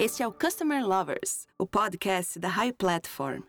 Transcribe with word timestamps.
Este 0.00 0.22
é 0.22 0.26
o 0.26 0.32
Customer 0.32 0.82
Lovers, 0.82 1.46
o 1.58 1.66
podcast 1.66 2.38
da 2.38 2.48
High 2.48 2.72
Platform. 2.72 3.42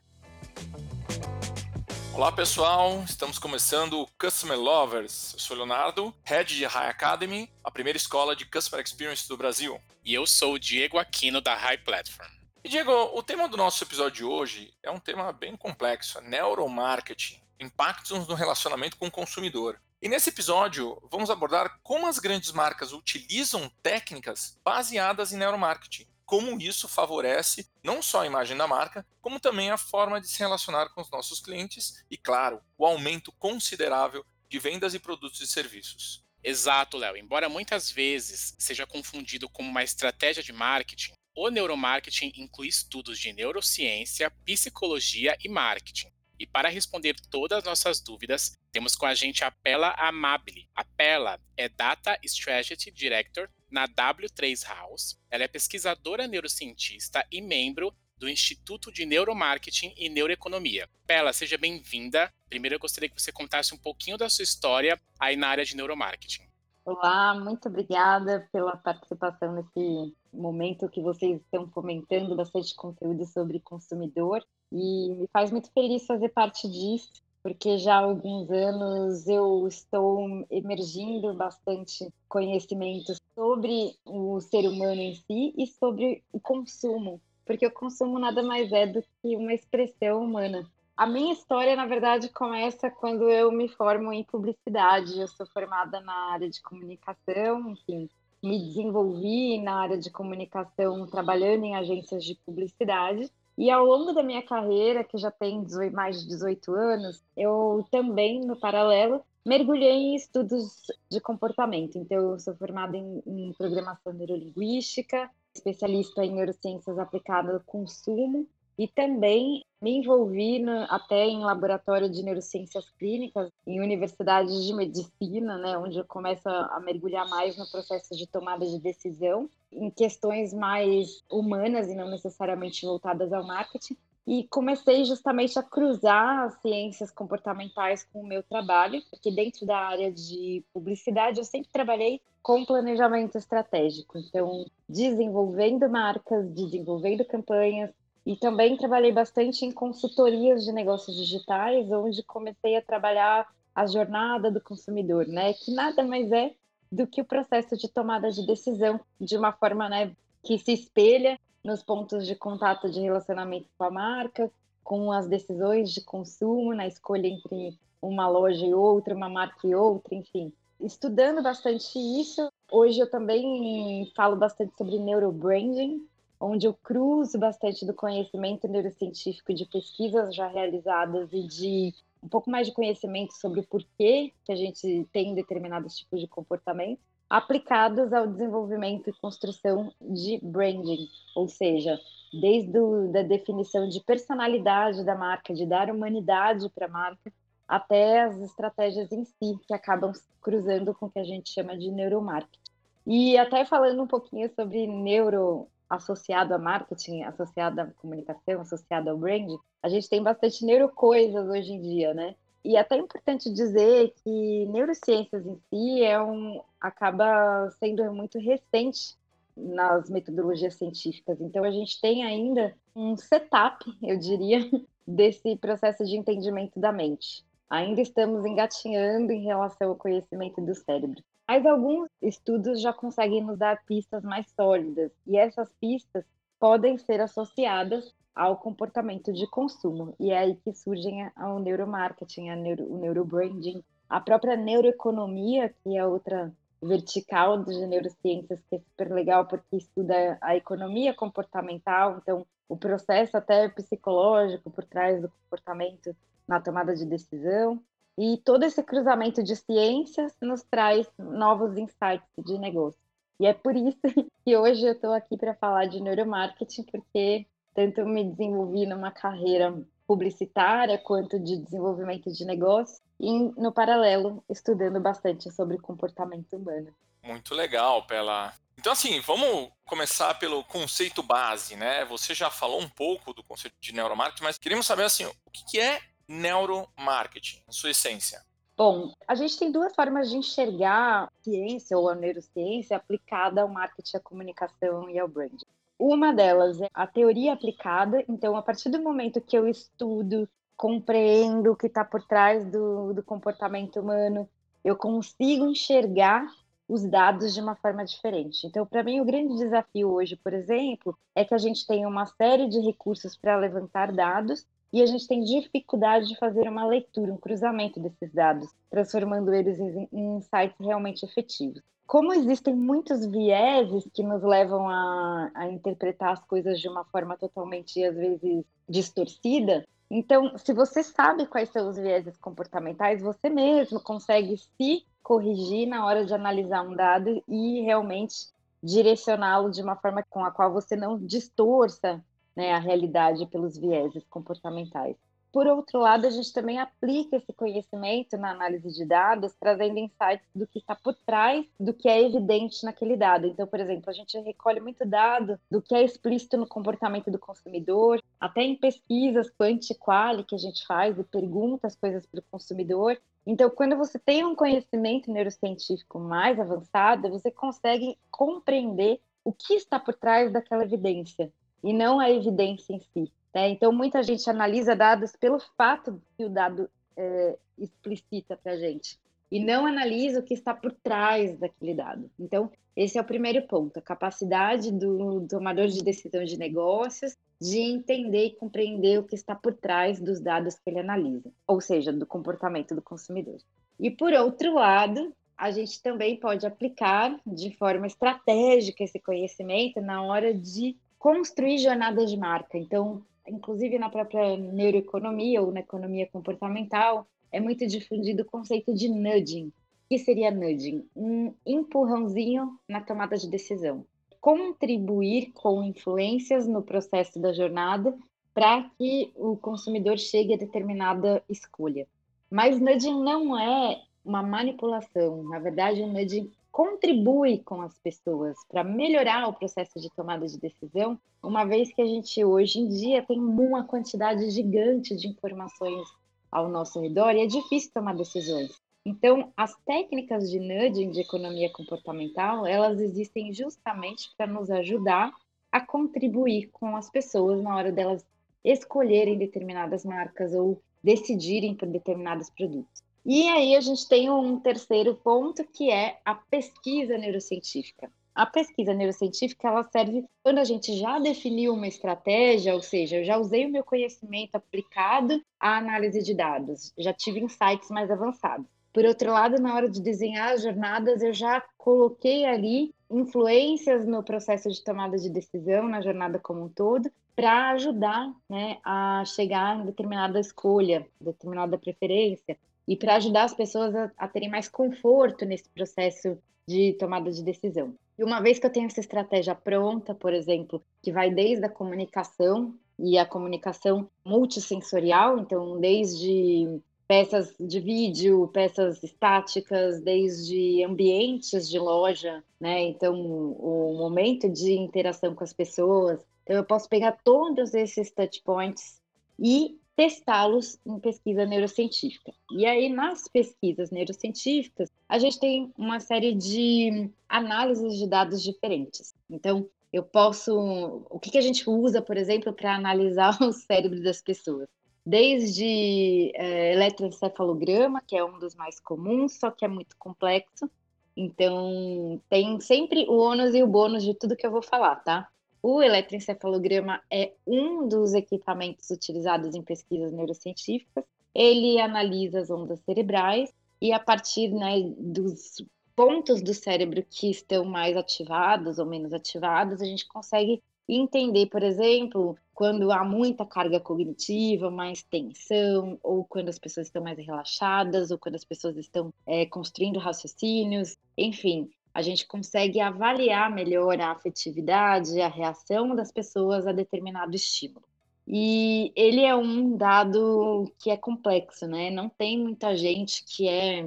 Olá 2.14 2.30
pessoal, 2.30 3.02
estamos 3.06 3.40
começando 3.40 4.02
o 4.02 4.08
Customer 4.20 4.60
Lovers. 4.60 5.32
Eu 5.32 5.40
sou 5.40 5.56
Leonardo, 5.56 6.14
Head 6.26 6.54
de 6.54 6.66
High 6.66 6.90
Academy, 6.90 7.50
a 7.64 7.72
primeira 7.72 7.96
escola 7.96 8.36
de 8.36 8.44
Customer 8.44 8.86
Experience 8.86 9.30
do 9.30 9.38
Brasil. 9.38 9.80
E 10.04 10.14
eu 10.14 10.28
sou 10.28 10.56
o 10.56 10.60
Diego 10.60 10.98
Aquino 10.98 11.40
da 11.40 11.56
High 11.56 11.78
Platform. 11.78 12.30
E 12.66 12.68
Diego, 12.68 12.92
o 12.92 13.24
tema 13.24 13.48
do 13.48 13.56
nosso 13.56 13.82
episódio 13.86 14.18
de 14.18 14.26
hoje 14.26 14.74
é 14.84 14.92
um 14.92 15.00
tema 15.00 15.32
bem 15.32 15.56
complexo, 15.56 16.18
é 16.18 16.22
neuromarketing, 16.22 17.42
impactos 17.62 18.28
no 18.28 18.36
relacionamento 18.36 18.98
com 18.98 19.08
o 19.08 19.12
consumidor. 19.12 19.80
E 20.02 20.10
nesse 20.10 20.32
episódio, 20.32 21.02
vamos 21.10 21.30
abordar 21.30 21.80
como 21.82 22.08
as 22.08 22.20
grandes 22.20 22.52
marcas 22.52 22.92
utilizam 22.92 23.72
técnicas 23.82 24.60
baseadas 24.66 25.32
em 25.32 25.38
neuromarketing, 25.38 26.11
como 26.32 26.62
isso 26.62 26.88
favorece 26.88 27.70
não 27.84 28.02
só 28.02 28.22
a 28.22 28.26
imagem 28.26 28.56
da 28.56 28.66
marca, 28.66 29.06
como 29.20 29.38
também 29.38 29.70
a 29.70 29.78
forma 29.78 30.22
de 30.22 30.30
se 30.30 30.40
relacionar 30.40 30.88
com 30.92 31.02
os 31.02 31.12
nossos 31.12 31.42
clientes 31.42 32.06
e, 32.10 32.16
claro, 32.16 32.62
o 32.78 32.86
aumento 32.86 33.34
considerável 33.34 34.26
de 34.48 34.58
vendas 34.58 34.94
e 34.94 35.00
produtos 35.00 35.42
e 35.42 35.48
serviços. 35.48 36.24
Exato, 36.42 36.96
Léo. 36.96 37.18
Embora 37.18 37.50
muitas 37.50 37.92
vezes 37.92 38.56
seja 38.58 38.88
confundido 38.88 39.50
como 39.50 39.70
uma 39.70 39.84
estratégia 39.84 40.42
de 40.42 40.54
marketing, 40.54 41.12
o 41.36 41.50
neuromarketing 41.50 42.32
inclui 42.38 42.70
estudos 42.70 43.20
de 43.20 43.34
neurociência, 43.34 44.32
psicologia 44.46 45.38
e 45.44 45.50
marketing. 45.50 46.14
E 46.40 46.48
para 46.48 46.70
responder 46.70 47.14
todas 47.30 47.58
as 47.58 47.66
nossas 47.66 48.00
dúvidas, 48.00 48.58
temos 48.72 48.96
com 48.96 49.06
a 49.06 49.14
gente 49.14 49.44
a 49.44 49.52
Pela 49.52 49.92
Amabile. 49.98 50.70
A 50.74 50.86
Pela 50.86 51.42
é 51.58 51.68
Data 51.68 52.18
Strategy 52.24 52.90
Director 52.90 53.50
na 53.72 53.88
W3 53.88 54.68
House. 54.68 55.18
Ela 55.30 55.46
é 55.46 55.48
pesquisadora 55.48 56.28
neurocientista 56.28 57.26
e 57.32 57.42
membro 57.42 57.94
do 58.18 58.30
Instituto 58.30 58.92
de 58.92 59.04
Neuromarketing 59.04 59.96
e 59.98 60.08
Neuroeconomia. 60.08 60.88
Pela, 61.08 61.34
seja 61.34 61.58
bem-vinda. 61.58 62.32
Primeiro 62.48 62.76
eu 62.76 62.80
gostaria 62.80 63.10
que 63.10 63.20
você 63.20 63.32
contasse 63.32 63.74
um 63.74 63.78
pouquinho 63.78 64.18
da 64.18 64.30
sua 64.30 64.44
história 64.44 65.00
aí 65.20 65.36
na 65.36 65.48
área 65.48 65.66
de 65.66 65.76
neuromarketing. 65.76 66.44
Olá, 66.84 67.34
muito 67.40 67.68
obrigada 67.68 68.48
pela 68.52 68.76
participação 68.76 69.54
nesse 69.54 70.16
momento 70.34 70.90
que 70.90 71.02
vocês 71.02 71.40
estão 71.40 71.68
comentando 71.68 72.36
bastante 72.36 72.76
conteúdo 72.76 73.26
sobre 73.26 73.60
consumidor 73.60 74.44
e 74.72 75.10
me 75.16 75.28
faz 75.32 75.52
muito 75.52 75.72
feliz 75.74 76.06
fazer 76.06 76.30
parte 76.30 76.68
disso, 76.68 77.12
porque 77.44 77.78
já 77.78 77.96
há 77.96 78.04
alguns 78.04 78.50
anos 78.50 79.28
eu 79.28 79.68
estou 79.68 80.46
emergindo 80.50 81.34
bastante 81.36 82.12
conhecimento 82.28 83.14
sobre 83.36 83.96
o 84.06 84.40
ser 84.40 84.68
humano 84.68 85.02
em 85.02 85.16
si 85.16 85.54
e 85.58 85.68
sobre 85.68 86.24
o 86.32 86.40
consumo, 86.40 87.22
porque 87.46 87.66
o 87.66 87.72
consumo 87.72 88.20
nada 88.20 88.44
mais 88.44 88.72
é 88.72 88.86
do 88.88 89.02
que 89.02 89.36
uma 89.36 89.54
expressão 89.54 90.24
humana. 90.24 90.70
A 90.96 91.08
minha 91.08 91.34
história, 91.34 91.76
na 91.76 91.86
verdade, 91.86 92.30
começa 92.30 92.92
quando 92.92 93.30
eu 93.30 93.52
me 93.52 93.68
formo 93.68 94.14
em 94.14 94.24
publicidade. 94.24 95.20
Eu 95.20 95.28
sou 95.28 95.48
formada 95.48 96.00
na 96.00 96.32
área 96.32 96.50
de 96.50 96.62
comunicação, 96.62 97.72
enfim, 97.72 98.08
me 98.44 98.60
desenvolvi 98.60 99.60
na 99.60 99.82
área 99.82 99.98
de 99.98 100.12
comunicação 100.12 101.08
trabalhando 101.08 101.64
em 101.64 101.76
agências 101.76 102.24
de 102.24 102.36
publicidade. 102.46 103.32
E 103.58 103.70
ao 103.70 103.86
longo 103.86 104.14
da 104.14 104.24
minha 104.24 104.44
carreira, 104.44 105.04
que 105.04 105.18
já 105.18 105.32
tem 105.32 105.64
18, 105.64 105.96
mais 105.96 106.22
de 106.22 106.28
18 106.28 106.74
anos, 106.74 107.24
eu 107.36 107.86
também, 107.92 108.42
no 108.42 108.56
paralelo, 108.56 109.24
mergulhei 109.46 109.92
em 109.92 110.16
estudos 110.16 110.88
de 111.10 111.20
comportamento. 111.20 111.98
Então, 111.98 112.32
eu 112.32 112.40
sou 112.40 112.56
formada 112.56 112.96
em, 112.96 113.22
em 113.26 113.54
programação 113.54 114.14
neurolinguística, 114.14 115.30
especialista 115.54 116.24
em 116.24 116.34
neurociências 116.34 116.98
aplicadas 116.98 117.56
ao 117.56 117.62
consumo 117.62 118.48
e 118.78 118.88
também 118.88 119.64
me 119.82 119.98
envolvi 119.98 120.60
no, 120.60 120.72
até 120.90 121.26
em 121.26 121.44
laboratório 121.44 122.10
de 122.10 122.24
neurociências 122.24 122.90
clínicas, 122.98 123.52
em 123.66 123.82
universidades 123.82 124.66
de 124.66 124.74
medicina, 124.74 125.58
né, 125.58 125.78
onde 125.78 125.98
eu 125.98 126.06
começo 126.06 126.48
a 126.48 126.80
mergulhar 126.80 127.28
mais 127.30 127.58
no 127.58 127.70
processo 127.70 128.16
de 128.16 128.28
tomada 128.28 128.66
de 128.66 128.80
decisão, 128.80 129.50
em 129.72 129.90
questões 129.90 130.54
mais 130.54 131.24
humanas 131.30 131.90
e 131.90 131.96
não 131.96 132.10
necessariamente 132.10 132.86
voltadas 132.86 133.34
ao 133.34 133.46
marketing. 133.46 133.98
E 134.26 134.48
comecei 134.50 135.04
justamente 135.04 135.58
a 135.58 135.64
cruzar 135.64 136.46
as 136.46 136.62
ciências 136.62 137.10
comportamentais 137.12 138.08
com 138.12 138.22
o 138.22 138.28
meu 138.28 138.44
trabalho, 138.44 139.02
porque 139.10 139.32
dentro 139.32 139.66
da 139.66 139.78
área 139.78 140.12
de 140.12 140.64
publicidade 140.74 141.40
eu 141.40 141.44
sempre 141.44 141.72
trabalhei 141.72 142.22
com 142.42 142.66
planejamento 142.66 143.38
estratégico. 143.38 144.18
Então, 144.18 144.66
desenvolvendo 144.88 145.90
marcas, 145.90 146.48
desenvolvendo 146.52 147.26
campanhas, 147.26 147.92
e 148.26 148.36
também 148.36 148.78
trabalhei 148.78 149.12
bastante 149.12 149.66
em 149.66 149.72
consultorias 149.72 150.64
de 150.64 150.72
negócios 150.72 151.16
digitais, 151.16 151.92
onde 151.92 152.22
comecei 152.24 152.76
a 152.76 152.82
trabalhar 152.82 153.48
a 153.74 153.86
jornada 153.88 154.52
do 154.52 154.62
consumidor, 154.62 155.28
né? 155.28 155.54
Que 155.54 155.74
nada 155.74 156.04
mais 156.04 156.32
é 156.32 156.54
do 156.92 157.08
que 157.08 157.22
o 157.22 157.26
processo 157.26 157.76
de 157.78 157.88
tomada 157.88 158.30
de 158.30 158.46
decisão 158.46 159.00
de 159.20 159.38
uma 159.38 159.52
forma, 159.54 159.88
né, 159.88 160.12
que 160.44 160.58
se 160.58 160.74
espelha 160.74 161.40
nos 161.64 161.84
pontos 161.84 162.26
de 162.26 162.36
contato 162.36 162.90
de 162.90 163.00
relacionamento 163.00 163.68
com 163.78 163.84
a 163.84 163.92
marca, 163.92 164.52
com 164.84 165.12
as 165.12 165.28
decisões 165.28 165.92
de 165.92 166.02
consumo, 166.02 166.74
na 166.74 166.88
escolha 166.88 167.28
entre 167.28 167.78
uma 168.02 168.28
loja 168.28 168.66
e 168.66 168.74
outra, 168.74 169.16
uma 169.16 169.30
marca 169.30 169.68
e 169.68 169.76
outra, 169.76 170.16
enfim. 170.16 170.52
Estudando 170.80 171.44
bastante 171.44 172.00
isso, 172.00 172.52
hoje 172.72 173.00
eu 173.00 173.10
também 173.10 174.12
falo 174.16 174.36
bastante 174.36 174.76
sobre 174.76 174.98
neurobranding, 174.98 176.08
onde 176.40 176.66
eu 176.66 176.74
cruzo 176.74 177.38
bastante 177.38 177.86
do 177.86 177.94
conhecimento 177.94 178.68
neurocientífico 178.68 179.54
de 179.54 179.66
pesquisas 179.66 180.34
já 180.34 180.48
realizadas 180.48 181.32
e 181.32 181.44
de 181.44 181.94
um 182.24 182.28
pouco 182.28 182.50
mais 182.50 182.68
de 182.68 182.74
conhecimento 182.74 183.34
sobre 183.34 183.60
o 183.60 183.68
porquê 183.68 184.34
que 184.44 184.52
a 184.52 184.56
gente 184.56 185.08
tem 185.12 185.36
determinados 185.36 185.96
tipos 185.96 186.20
de 186.20 186.28
comportamento, 186.28 187.00
aplicados 187.32 188.12
ao 188.12 188.28
desenvolvimento 188.28 189.10
e 189.10 189.14
construção 189.14 189.90
de 190.02 190.38
branding, 190.44 191.08
ou 191.34 191.48
seja, 191.48 191.98
desde 192.34 192.78
a 192.78 193.08
da 193.10 193.22
definição 193.22 193.88
de 193.88 194.02
personalidade 194.02 195.06
da 195.06 195.16
marca, 195.16 195.54
de 195.54 195.66
dar 195.66 195.90
humanidade 195.90 196.70
para 196.76 196.88
a 196.88 196.90
marca, 196.90 197.32
até 197.66 198.24
as 198.24 198.38
estratégias 198.42 199.10
em 199.14 199.24
si, 199.24 199.58
que 199.66 199.74
acabam 199.74 200.12
cruzando 200.42 200.94
com 200.94 201.06
o 201.06 201.10
que 201.10 201.20
a 201.20 201.24
gente 201.24 201.54
chama 201.54 201.78
de 201.78 201.90
neuromarketing. 201.90 202.60
E 203.08 203.38
até 203.38 203.64
falando 203.64 204.04
um 204.04 204.08
pouquinho 204.08 204.54
sobre 204.54 204.86
neuro 204.86 205.70
associado 205.90 206.54
a 206.54 206.58
marketing, 206.58 207.24
associado 207.24 207.80
à 207.80 207.86
comunicação, 208.02 208.60
associado 208.60 209.10
ao 209.10 209.18
brand, 209.18 209.50
a 209.82 209.88
gente 209.88 210.10
tem 210.10 210.22
bastante 210.22 210.66
neurocoisas 210.66 211.48
hoje 211.48 211.72
em 211.72 211.82
dia, 211.82 212.14
né? 212.14 212.36
E 212.64 212.76
é 212.76 212.80
até 212.80 212.96
importante 212.96 213.52
dizer 213.52 214.14
que 214.24 214.66
neurociências 214.68 215.46
em 215.46 215.60
si 215.70 216.04
é 216.04 216.22
um, 216.22 216.62
acaba 216.80 217.70
sendo 217.80 218.14
muito 218.14 218.38
recente 218.38 219.16
nas 219.58 220.10
metodologias 220.10 220.76
científicas. 220.76 221.40
Então 221.42 221.64
a 221.64 221.72
gente 221.72 222.00
tem 222.00 222.24
ainda 222.24 222.76
um 222.96 223.18
setup, 223.18 223.86
eu 224.02 224.18
diria, 224.18 224.60
desse 225.06 225.56
processo 225.58 226.06
de 226.06 226.16
entendimento 226.16 226.80
da 226.80 226.92
mente. 226.92 227.44
Ainda 227.70 228.02
estamos 228.02 228.46
engatinhando 228.46 229.32
em 229.32 229.44
relação 229.44 229.90
ao 229.90 229.96
conhecimento 229.96 230.62
do 230.62 230.76
cérebro. 230.76 231.24
Mas 231.48 231.66
alguns 231.66 232.10
estudos 232.22 232.82
já 232.82 232.94
conseguem 232.94 233.44
nos 233.44 233.58
dar 233.58 233.84
pistas 233.86 234.24
mais 234.24 234.50
sólidas, 234.52 235.12
e 235.26 235.38
essas 235.38 235.70
pistas 235.82 236.24
podem 236.60 236.98
ser 236.98 237.20
associadas 237.20 238.14
ao 238.36 238.58
comportamento 238.58 239.32
de 239.32 239.48
consumo. 239.48 240.16
E 240.20 240.32
é 240.32 240.38
aí 240.38 240.56
que 240.56 240.74
surgem 240.74 241.30
o 241.38 241.60
neuromarketing, 241.60 242.50
a 242.50 242.56
neuro, 242.56 242.92
o 242.92 242.98
neurobranding, 242.98 243.84
a 244.10 244.20
própria 244.20 244.56
neuroeconomia, 244.56 245.74
que 245.84 245.98
é 245.98 246.06
outra 246.06 246.54
vertical 246.82 247.64
de 247.64 247.86
neurociências 247.86 248.60
que 248.68 248.76
é 248.76 248.80
super 248.80 249.14
legal 249.14 249.46
porque 249.46 249.78
estuda 249.78 250.38
a 250.42 250.56
economia 250.56 251.14
comportamental, 251.14 252.18
então 252.18 252.46
o 252.68 252.76
processo 252.76 253.38
até 253.38 253.70
psicológico 253.70 254.72
por 254.72 254.84
trás 254.86 255.22
do 255.22 255.30
comportamento 255.30 256.16
na 256.48 256.60
tomada 256.60 256.96
de 256.96 257.06
decisão. 257.06 257.82
E 258.18 258.38
todo 258.44 258.64
esse 258.64 258.84
cruzamento 258.84 259.42
de 259.42 259.56
ciências 259.56 260.36
nos 260.42 260.64
traz 260.64 261.10
novos 261.18 261.78
insights 261.78 262.28
de 262.38 262.58
negócio. 262.58 263.00
E 263.40 263.46
é 263.46 263.54
por 263.54 263.76
isso 263.76 264.00
que 264.46 264.56
hoje 264.56 264.86
eu 264.86 264.94
estou 264.94 265.14
aqui 265.14 265.38
para 265.38 265.56
falar 265.56 265.86
de 265.86 266.02
neuromarketing, 266.02 266.84
porque 266.84 267.48
tanto 267.74 268.06
me 268.06 268.24
desenvolvi 268.24 268.86
numa 268.86 269.12
carreira 269.12 269.74
publicitária 270.06 270.98
quanto 270.98 271.40
de 271.40 271.58
desenvolvimento 271.58 272.32
de 272.32 272.44
negócio 272.44 273.02
e 273.20 273.32
no 273.60 273.72
paralelo 273.72 274.44
estudando 274.50 275.00
bastante 275.00 275.52
sobre 275.52 275.78
comportamento 275.78 276.54
humano. 276.56 276.94
Muito 277.24 277.54
legal, 277.54 278.06
Pela. 278.08 278.54
Então, 278.78 278.94
assim, 278.94 279.20
vamos 279.22 279.70
começar 279.86 280.34
pelo 280.40 280.64
conceito 280.64 281.22
base, 281.22 281.76
né? 281.76 282.04
Você 282.06 282.34
já 282.34 282.50
falou 282.50 282.82
um 282.82 282.90
pouco 282.90 283.34
do 283.34 283.44
conceito 283.44 283.76
de 283.80 283.94
neuromarketing, 283.94 284.44
mas 284.44 284.58
queremos 284.58 284.88
saber, 284.88 285.04
assim, 285.04 285.26
o 285.26 285.52
que 285.52 285.80
é 285.80 286.02
neuromarketing, 286.28 287.62
sua 287.70 287.92
essência? 287.92 288.42
Bom, 288.76 289.14
a 289.28 289.36
gente 289.36 289.60
tem 289.60 289.72
duas 289.72 289.94
formas 289.94 290.30
de 290.30 290.38
enxergar 290.38 291.26
a 291.26 291.30
ciência 291.44 291.96
ou 291.96 292.10
a 292.10 292.16
neurociência 292.16 292.98
aplicada 292.98 293.62
ao 293.62 293.68
marketing, 293.68 294.18
à 294.18 294.20
comunicação 294.20 295.08
e 295.10 295.20
ao 295.20 295.28
branding. 295.28 295.68
Uma 296.04 296.34
delas 296.34 296.82
é 296.82 296.88
a 296.96 297.06
teoria 297.06 297.54
aplicada. 297.54 298.26
Então, 298.28 298.56
a 298.56 298.62
partir 298.64 298.90
do 298.90 299.00
momento 299.00 299.40
que 299.40 299.56
eu 299.56 299.68
estudo, 299.68 300.50
compreendo 300.76 301.72
o 301.72 301.76
que 301.76 301.86
está 301.86 302.04
por 302.04 302.24
trás 302.24 302.66
do, 302.66 303.14
do 303.14 303.22
comportamento 303.22 304.00
humano, 304.00 304.50
eu 304.84 304.96
consigo 304.96 305.68
enxergar 305.68 306.48
os 306.90 307.06
dados 307.06 307.54
de 307.54 307.62
uma 307.62 307.76
forma 307.76 308.04
diferente. 308.04 308.66
Então, 308.66 308.84
para 308.84 309.04
mim, 309.04 309.22
o 309.22 309.26
grande 309.26 309.56
desafio 309.58 310.12
hoje, 310.12 310.36
por 310.36 310.54
exemplo, 310.54 311.16
é 311.36 311.46
que 311.46 311.54
a 311.54 311.60
gente 311.60 311.86
tem 311.86 312.04
uma 312.04 312.26
série 312.26 312.68
de 312.68 312.80
recursos 312.80 313.38
para 313.38 313.56
levantar 313.56 314.12
dados 314.12 314.66
e 314.92 315.04
a 315.04 315.06
gente 315.06 315.28
tem 315.28 315.44
dificuldade 315.44 316.30
de 316.30 316.36
fazer 316.40 316.68
uma 316.68 316.84
leitura, 316.84 317.32
um 317.32 317.38
cruzamento 317.38 318.00
desses 318.00 318.34
dados, 318.34 318.68
transformando 318.90 319.54
eles 319.54 319.80
em, 319.80 320.10
insights 320.12 320.76
realmente 320.80 321.24
efetivos. 321.24 321.84
Como 322.12 322.34
existem 322.34 322.76
muitos 322.76 323.26
vieses 323.26 324.04
que 324.14 324.22
nos 324.22 324.44
levam 324.44 324.90
a, 324.90 325.50
a 325.56 325.72
interpretar 325.72 326.34
as 326.34 326.44
coisas 326.44 326.78
de 326.78 326.90
uma 326.90 327.06
forma 327.06 327.38
totalmente, 327.38 328.04
às 328.04 328.14
vezes, 328.14 328.66
distorcida, 328.90 329.88
então, 330.10 330.58
se 330.58 330.74
você 330.74 331.04
sabe 331.04 331.46
quais 331.46 331.70
são 331.70 331.88
os 331.88 331.96
vieses 331.96 332.36
comportamentais, 332.36 333.22
você 333.22 333.50
mesmo 333.50 333.98
consegue 334.02 334.58
se 334.58 335.06
corrigir 335.24 335.88
na 335.88 336.06
hora 336.06 336.26
de 336.26 336.34
analisar 336.34 336.82
um 336.82 336.94
dado 336.94 337.42
e 337.48 337.80
realmente 337.80 338.50
direcioná-lo 338.84 339.72
de 339.72 339.82
uma 339.82 339.96
forma 339.96 340.22
com 340.30 340.44
a 340.44 340.52
qual 340.52 340.74
você 340.74 340.98
não 340.98 341.18
distorça 341.18 342.22
né, 342.54 342.74
a 342.74 342.80
realidade 342.80 343.46
pelos 343.46 343.78
vieses 343.78 344.26
comportamentais. 344.30 345.16
Por 345.52 345.68
outro 345.68 346.00
lado, 346.00 346.26
a 346.26 346.30
gente 346.30 346.54
também 346.54 346.80
aplica 346.80 347.36
esse 347.36 347.52
conhecimento 347.52 348.38
na 348.38 348.52
análise 348.52 348.90
de 348.90 349.04
dados, 349.04 349.54
trazendo 349.60 350.00
insights 350.00 350.48
do 350.56 350.66
que 350.66 350.80
está 350.80 350.96
por 350.96 351.14
trás 351.14 351.66
do 351.78 351.94
que 351.94 352.08
é 352.08 352.24
evidente 352.24 352.86
naquele 352.86 353.18
dado. 353.18 353.48
Então, 353.48 353.68
por 353.68 353.80
exemplo, 353.80 354.10
a 354.10 354.14
gente 354.14 354.40
recolhe 354.40 354.80
muito 354.80 355.06
dado 355.06 355.60
do 355.70 355.82
que 355.82 355.94
é 355.94 356.04
explícito 356.04 356.56
no 356.56 356.66
comportamento 356.66 357.30
do 357.30 357.38
consumidor, 357.38 358.24
até 358.40 358.62
em 358.62 358.78
pesquisas 358.78 359.50
quanti-quali 359.50 360.46
que 360.46 360.56
a 360.56 360.60
gente 360.60 360.86
faz 360.88 361.20
e 361.20 361.24
pergunta 361.24 361.86
as 361.86 361.96
coisas 361.98 362.26
para 362.26 362.40
o 362.40 362.44
consumidor. 362.50 363.22
Então, 363.46 363.70
quando 363.70 363.98
você 363.98 364.18
tem 364.18 364.46
um 364.46 364.56
conhecimento 364.56 365.30
neurocientífico 365.30 366.18
mais 366.18 366.60
avançado, 366.60 367.30
você 367.30 367.52
consegue 367.52 368.18
compreender 368.30 369.20
o 369.44 369.52
que 369.52 369.74
está 369.74 370.00
por 370.00 370.14
trás 370.14 370.54
daquela 370.54 370.84
evidência 370.84 371.52
e 371.84 371.92
não 371.92 372.20
a 372.20 372.30
evidência 372.30 372.94
em 372.94 373.02
si. 373.02 373.32
Né? 373.54 373.70
Então, 373.70 373.92
muita 373.92 374.24
gente 374.24 374.50
analisa 374.50 374.96
dados 374.96 375.34
pelo 375.36 375.60
fato 375.78 376.22
que 376.38 376.46
o 376.46 376.50
dado 376.50 376.90
é, 377.18 377.58
explicita 377.78 378.58
para 378.58 378.74
a 378.74 378.78
gente 378.78 379.20
e 379.52 379.60
não 379.60 379.86
analisa 379.86 380.40
o 380.40 380.44
que 380.44 380.54
está 380.54 380.74
por 380.74 380.94
trás 380.94 381.58
daquele 381.58 381.94
dado. 381.94 382.32
Então, 382.40 382.72
esse 382.96 383.18
é 383.18 383.22
o 383.22 383.26
primeiro 383.26 383.66
ponto, 383.68 383.98
a 383.98 384.02
capacidade 384.02 384.92
do 384.92 385.46
tomador 385.48 385.88
de 385.88 386.04
decisão 386.04 386.44
de 386.44 386.58
negócios 386.58 387.36
de 387.60 387.78
entender 387.78 388.46
e 388.46 388.56
compreender 388.56 389.20
o 389.20 389.24
que 389.24 389.36
está 389.36 389.54
por 389.54 389.74
trás 389.74 390.20
dos 390.20 390.40
dados 390.40 390.76
que 390.76 390.90
ele 390.90 391.00
analisa, 391.00 391.52
ou 391.68 391.80
seja, 391.80 392.12
do 392.12 392.26
comportamento 392.26 392.96
do 392.96 393.02
consumidor. 393.02 393.58
E 394.00 394.10
por 394.10 394.34
outro 394.34 394.74
lado, 394.74 395.34
a 395.56 395.70
gente 395.70 396.02
também 396.02 396.38
pode 396.38 396.66
aplicar 396.66 397.40
de 397.46 397.76
forma 397.78 398.08
estratégica 398.08 399.04
esse 399.04 399.20
conhecimento 399.20 400.02
na 400.02 400.24
hora 400.24 400.54
de 400.54 400.98
construir 401.20 401.78
jornadas 401.78 402.32
de 402.32 402.38
marca. 402.38 402.80
Então, 402.80 403.24
inclusive 403.48 403.98
na 403.98 404.10
própria 404.10 404.58
neuroeconomia 404.58 405.62
ou 405.62 405.72
na 405.72 405.80
economia 405.80 406.28
comportamental, 406.28 407.28
é 407.52 407.60
muito 407.60 407.86
difundido 407.86 408.44
o 408.44 408.46
conceito 408.46 408.94
de 408.94 409.10
nudging. 409.10 409.68
O 409.68 409.74
que 410.10 410.18
seria 410.18 410.52
nudging? 410.52 411.06
Um 411.16 411.54
empurrãozinho 411.66 412.78
na 412.88 413.02
tomada 413.02 413.38
de 413.38 413.50
decisão. 413.50 414.06
Contribuir 414.40 415.52
com 415.54 415.84
influências 415.84 416.68
no 416.68 416.82
processo 416.82 417.40
da 417.40 417.54
jornada 417.54 418.18
para 418.54 418.90
que 418.98 419.32
o 419.36 419.56
consumidor 419.56 420.18
chegue 420.18 420.54
a 420.54 420.58
determinada 420.58 421.44
escolha. 421.50 422.08
Mas 422.50 422.80
nudging 422.80 423.22
não 423.24 423.58
é 423.58 424.02
uma 424.24 424.44
manipulação. 424.44 425.44
Na 425.44 425.60
verdade, 425.60 426.02
o 426.02 426.08
nudging 426.08 426.52
contribui 426.72 427.60
com 427.60 427.82
as 427.82 427.98
pessoas 428.00 428.58
para 428.70 428.84
melhorar 428.84 429.48
o 429.48 429.54
processo 429.54 430.00
de 430.00 430.10
tomada 430.12 430.48
de 430.48 430.58
decisão, 430.58 431.20
uma 431.44 431.66
vez 431.66 431.94
que 431.94 432.02
a 432.02 432.06
gente 432.06 432.44
hoje 432.44 432.80
em 432.80 432.88
dia 432.88 433.24
tem 433.24 433.40
uma 433.40 433.84
quantidade 433.84 434.50
gigante 434.50 435.16
de 435.16 435.28
informações 435.28 436.08
ao 436.52 436.70
nosso 436.70 437.02
redor 437.02 437.32
e 437.36 437.42
é 437.42 437.48
difícil 437.48 437.92
tomar 437.94 438.16
decisões. 438.16 438.72
Então, 439.06 439.52
as 439.58 439.76
técnicas 439.84 440.50
de 440.50 440.60
nudging 440.60 441.10
de 441.10 441.22
economia 441.22 441.72
comportamental, 441.72 442.68
elas 442.68 443.00
existem 443.00 443.52
justamente 443.52 444.30
para 444.38 444.46
nos 444.46 444.70
ajudar 444.70 445.32
a 445.72 445.82
contribuir 445.82 446.70
com 446.72 446.96
as 446.96 447.10
pessoas 447.10 447.62
na 447.62 447.76
hora 447.76 447.92
delas 447.92 448.26
escolherem 448.64 449.38
determinadas 449.38 450.06
marcas 450.06 450.54
ou 450.54 450.82
decidirem 451.04 451.74
por 451.76 451.88
determinados 451.88 452.50
produtos. 452.52 453.04
E 453.26 453.48
aí 453.48 453.76
a 453.76 453.82
gente 453.82 454.08
tem 454.08 454.30
um 454.30 454.60
terceiro 454.60 455.16
ponto 455.16 455.64
que 455.64 455.92
é 455.92 456.20
a 456.26 456.34
pesquisa 456.34 457.18
neurocientífica. 457.18 458.12
A 458.34 458.46
pesquisa 458.46 458.94
neurocientífica 458.94 459.68
ela 459.68 459.84
serve 459.84 460.26
quando 460.42 460.58
a 460.58 460.64
gente 460.64 460.98
já 460.98 461.20
definiu 461.20 461.74
uma 461.74 461.88
estratégia, 461.88 462.74
ou 462.74 462.82
seja, 462.82 463.18
eu 463.18 463.24
já 463.24 463.38
usei 463.38 463.66
o 463.66 463.72
meu 463.72 463.84
conhecimento 463.84 464.56
aplicado 464.56 465.40
à 465.60 465.78
análise 465.78 466.24
de 466.24 466.34
dados, 466.34 466.94
já 466.98 467.14
tive 467.14 467.42
insights 467.42 467.90
mais 467.90 468.10
avançados. 468.10 468.66
Por 468.94 469.06
outro 469.06 469.32
lado, 469.32 469.62
na 469.62 469.76
hora 469.76 469.90
de 469.90 470.02
desenhar 470.02 470.54
as 470.54 470.64
jornadas, 470.64 471.22
eu 471.22 471.34
já 471.34 471.64
coloquei 471.78 472.46
ali 472.46 472.94
influências 473.10 474.06
no 474.06 474.24
processo 474.24 474.70
de 474.70 474.84
tomada 474.84 475.18
de 475.18 475.30
decisão, 475.30 475.88
na 475.88 476.02
jornada 476.02 476.40
como 476.40 476.64
um 476.64 476.70
todo, 476.70 477.10
para 477.36 477.72
ajudar 477.72 478.34
né, 478.50 478.80
a 478.84 479.24
chegar 479.26 479.80
em 479.80 479.86
determinada 479.86 480.40
escolha, 480.40 481.08
determinada 481.20 481.78
preferência, 481.78 482.58
e 482.92 482.98
para 482.98 483.16
ajudar 483.16 483.46
as 483.46 483.54
pessoas 483.54 483.96
a, 483.96 484.12
a 484.18 484.28
terem 484.28 484.50
mais 484.50 484.68
conforto 484.68 485.46
nesse 485.46 485.70
processo 485.70 486.38
de 486.68 486.92
tomada 487.00 487.32
de 487.32 487.42
decisão. 487.42 487.96
E 488.20 488.24
uma 488.24 488.42
vez 488.42 488.60
que 488.60 488.66
eu 488.66 488.70
tenho 488.70 488.88
essa 488.88 489.00
estratégia 489.00 489.56
pronta, 489.56 490.14
por 490.14 490.34
exemplo, 490.34 490.84
que 491.02 491.10
vai 491.10 491.32
desde 491.34 491.64
a 491.64 491.70
comunicação 491.70 492.76
e 493.00 493.18
a 493.18 493.26
comunicação 493.26 494.10
multissensorial, 494.26 495.40
então 495.40 495.80
desde 495.80 496.82
peças 497.08 497.56
de 497.58 497.80
vídeo, 497.80 498.50
peças 498.50 499.02
estáticas, 499.02 500.02
desde 500.02 500.84
ambientes 500.84 501.70
de 501.70 501.80
loja, 501.80 502.44
né? 502.60 502.82
Então, 502.82 503.16
o 503.16 503.96
momento 503.98 504.50
de 504.50 504.74
interação 504.74 505.34
com 505.34 505.46
as 505.46 505.54
pessoas. 505.54 506.20
Então, 506.44 506.58
eu 506.58 506.66
posso 506.66 506.90
pegar 506.90 507.18
todos 507.24 507.74
esses 507.74 508.12
touch 508.12 508.42
points 508.44 509.02
e 509.40 509.80
testá-los 510.02 510.80
em 510.84 510.98
pesquisa 511.00 511.46
neurocientífica. 511.46 512.34
E 512.52 512.66
aí, 512.66 512.90
nas 512.90 513.28
pesquisas 513.28 513.92
neurocientíficas, 513.92 514.90
a 515.08 515.20
gente 515.20 515.40
tem 515.40 515.72
uma 515.78 516.00
série 516.00 516.34
de 516.34 517.08
análises 517.30 518.00
de 518.00 518.08
dados 518.08 518.42
diferentes. 518.42 519.14
Então, 519.30 519.70
eu 519.94 520.02
posso. 520.02 521.06
O 521.08 521.20
que, 521.20 521.30
que 521.30 521.38
a 521.38 521.42
gente 521.42 521.70
usa, 521.70 522.02
por 522.02 522.18
exemplo, 522.18 522.52
para 522.52 522.74
analisar 522.74 523.38
o 523.44 523.52
cérebro 523.52 524.02
das 524.02 524.24
pessoas? 524.24 524.68
Desde 525.06 526.32
é, 526.34 526.74
eletroencefalograma, 526.74 528.02
que 528.02 528.18
é 528.18 528.26
um 528.26 528.40
dos 528.40 528.56
mais 528.56 528.80
comuns, 528.80 529.34
só 529.34 529.52
que 529.52 529.66
é 529.66 529.68
muito 529.68 529.96
complexo. 529.98 530.68
Então, 531.16 532.20
tem 532.28 532.60
sempre 532.60 533.06
o 533.08 533.18
ônus 533.18 533.54
e 533.54 533.62
o 533.62 533.68
bônus 533.68 534.04
de 534.04 534.16
tudo 534.16 534.36
que 534.36 534.48
eu 534.48 534.52
vou 534.52 534.64
falar, 534.64 534.96
tá? 534.96 535.28
O 535.64 535.82
eletroencefalograma 535.82 537.02
é 537.12 537.34
um 537.46 537.88
dos 537.88 538.14
equipamentos 538.14 538.90
utilizados 538.90 539.54
em 539.54 539.62
pesquisas 539.62 540.12
neurocientíficas. 540.12 541.04
Ele 541.34 541.80
analisa 541.80 542.40
as 542.40 542.50
ondas 542.50 542.80
cerebrais 542.82 543.54
e 543.80 543.94
a 543.94 544.00
partir 544.00 544.50
né, 544.50 544.82
dos 544.98 545.64
pontos 545.96 546.42
do 546.42 546.54
cérebro 546.54 547.04
que 547.08 547.30
estão 547.30 547.64
mais 547.64 547.96
ativados 547.96 548.80
ou 548.80 548.86
menos 548.86 549.14
ativados, 549.14 549.82
a 549.82 549.86
gente 549.86 550.08
consegue 550.08 550.62
entender, 550.88 551.46
por 551.48 551.64
exemplo, 551.64 552.36
quando 552.54 552.92
há 552.92 553.04
muita 553.04 553.46
carga 553.46 553.80
cognitiva, 553.80 554.70
mais 554.70 555.04
tensão, 555.04 555.98
ou 556.04 556.26
quando 556.26 556.50
as 556.50 556.60
pessoas 556.60 556.88
estão 556.88 557.04
mais 557.04 557.18
relaxadas, 557.18 558.12
ou 558.12 558.18
quando 558.18 558.36
as 558.36 558.44
pessoas 558.44 558.78
estão 558.78 559.14
é, 559.26 559.46
construindo 559.46 560.00
raciocínios, 560.00 560.98
enfim, 561.18 561.70
a 561.94 562.02
gente 562.02 562.26
consegue 562.26 562.80
avaliar 562.80 563.52
melhor 563.52 564.00
a 564.00 564.12
afetividade, 564.12 565.20
a 565.20 565.28
reação 565.28 565.96
das 565.96 566.12
pessoas 566.12 566.66
a 566.66 566.72
determinado 566.72 567.36
estímulo. 567.36 567.86
E 568.28 568.94
ele 568.96 569.22
é 569.22 569.36
um 569.36 569.76
dado 569.76 570.72
que 570.80 570.90
é 570.90 570.96
complexo, 570.96 571.68
né? 571.68 571.90
Não 571.90 572.08
tem 572.08 572.40
muita 572.40 572.76
gente 572.78 573.26
que 573.26 573.48
é, 573.48 573.86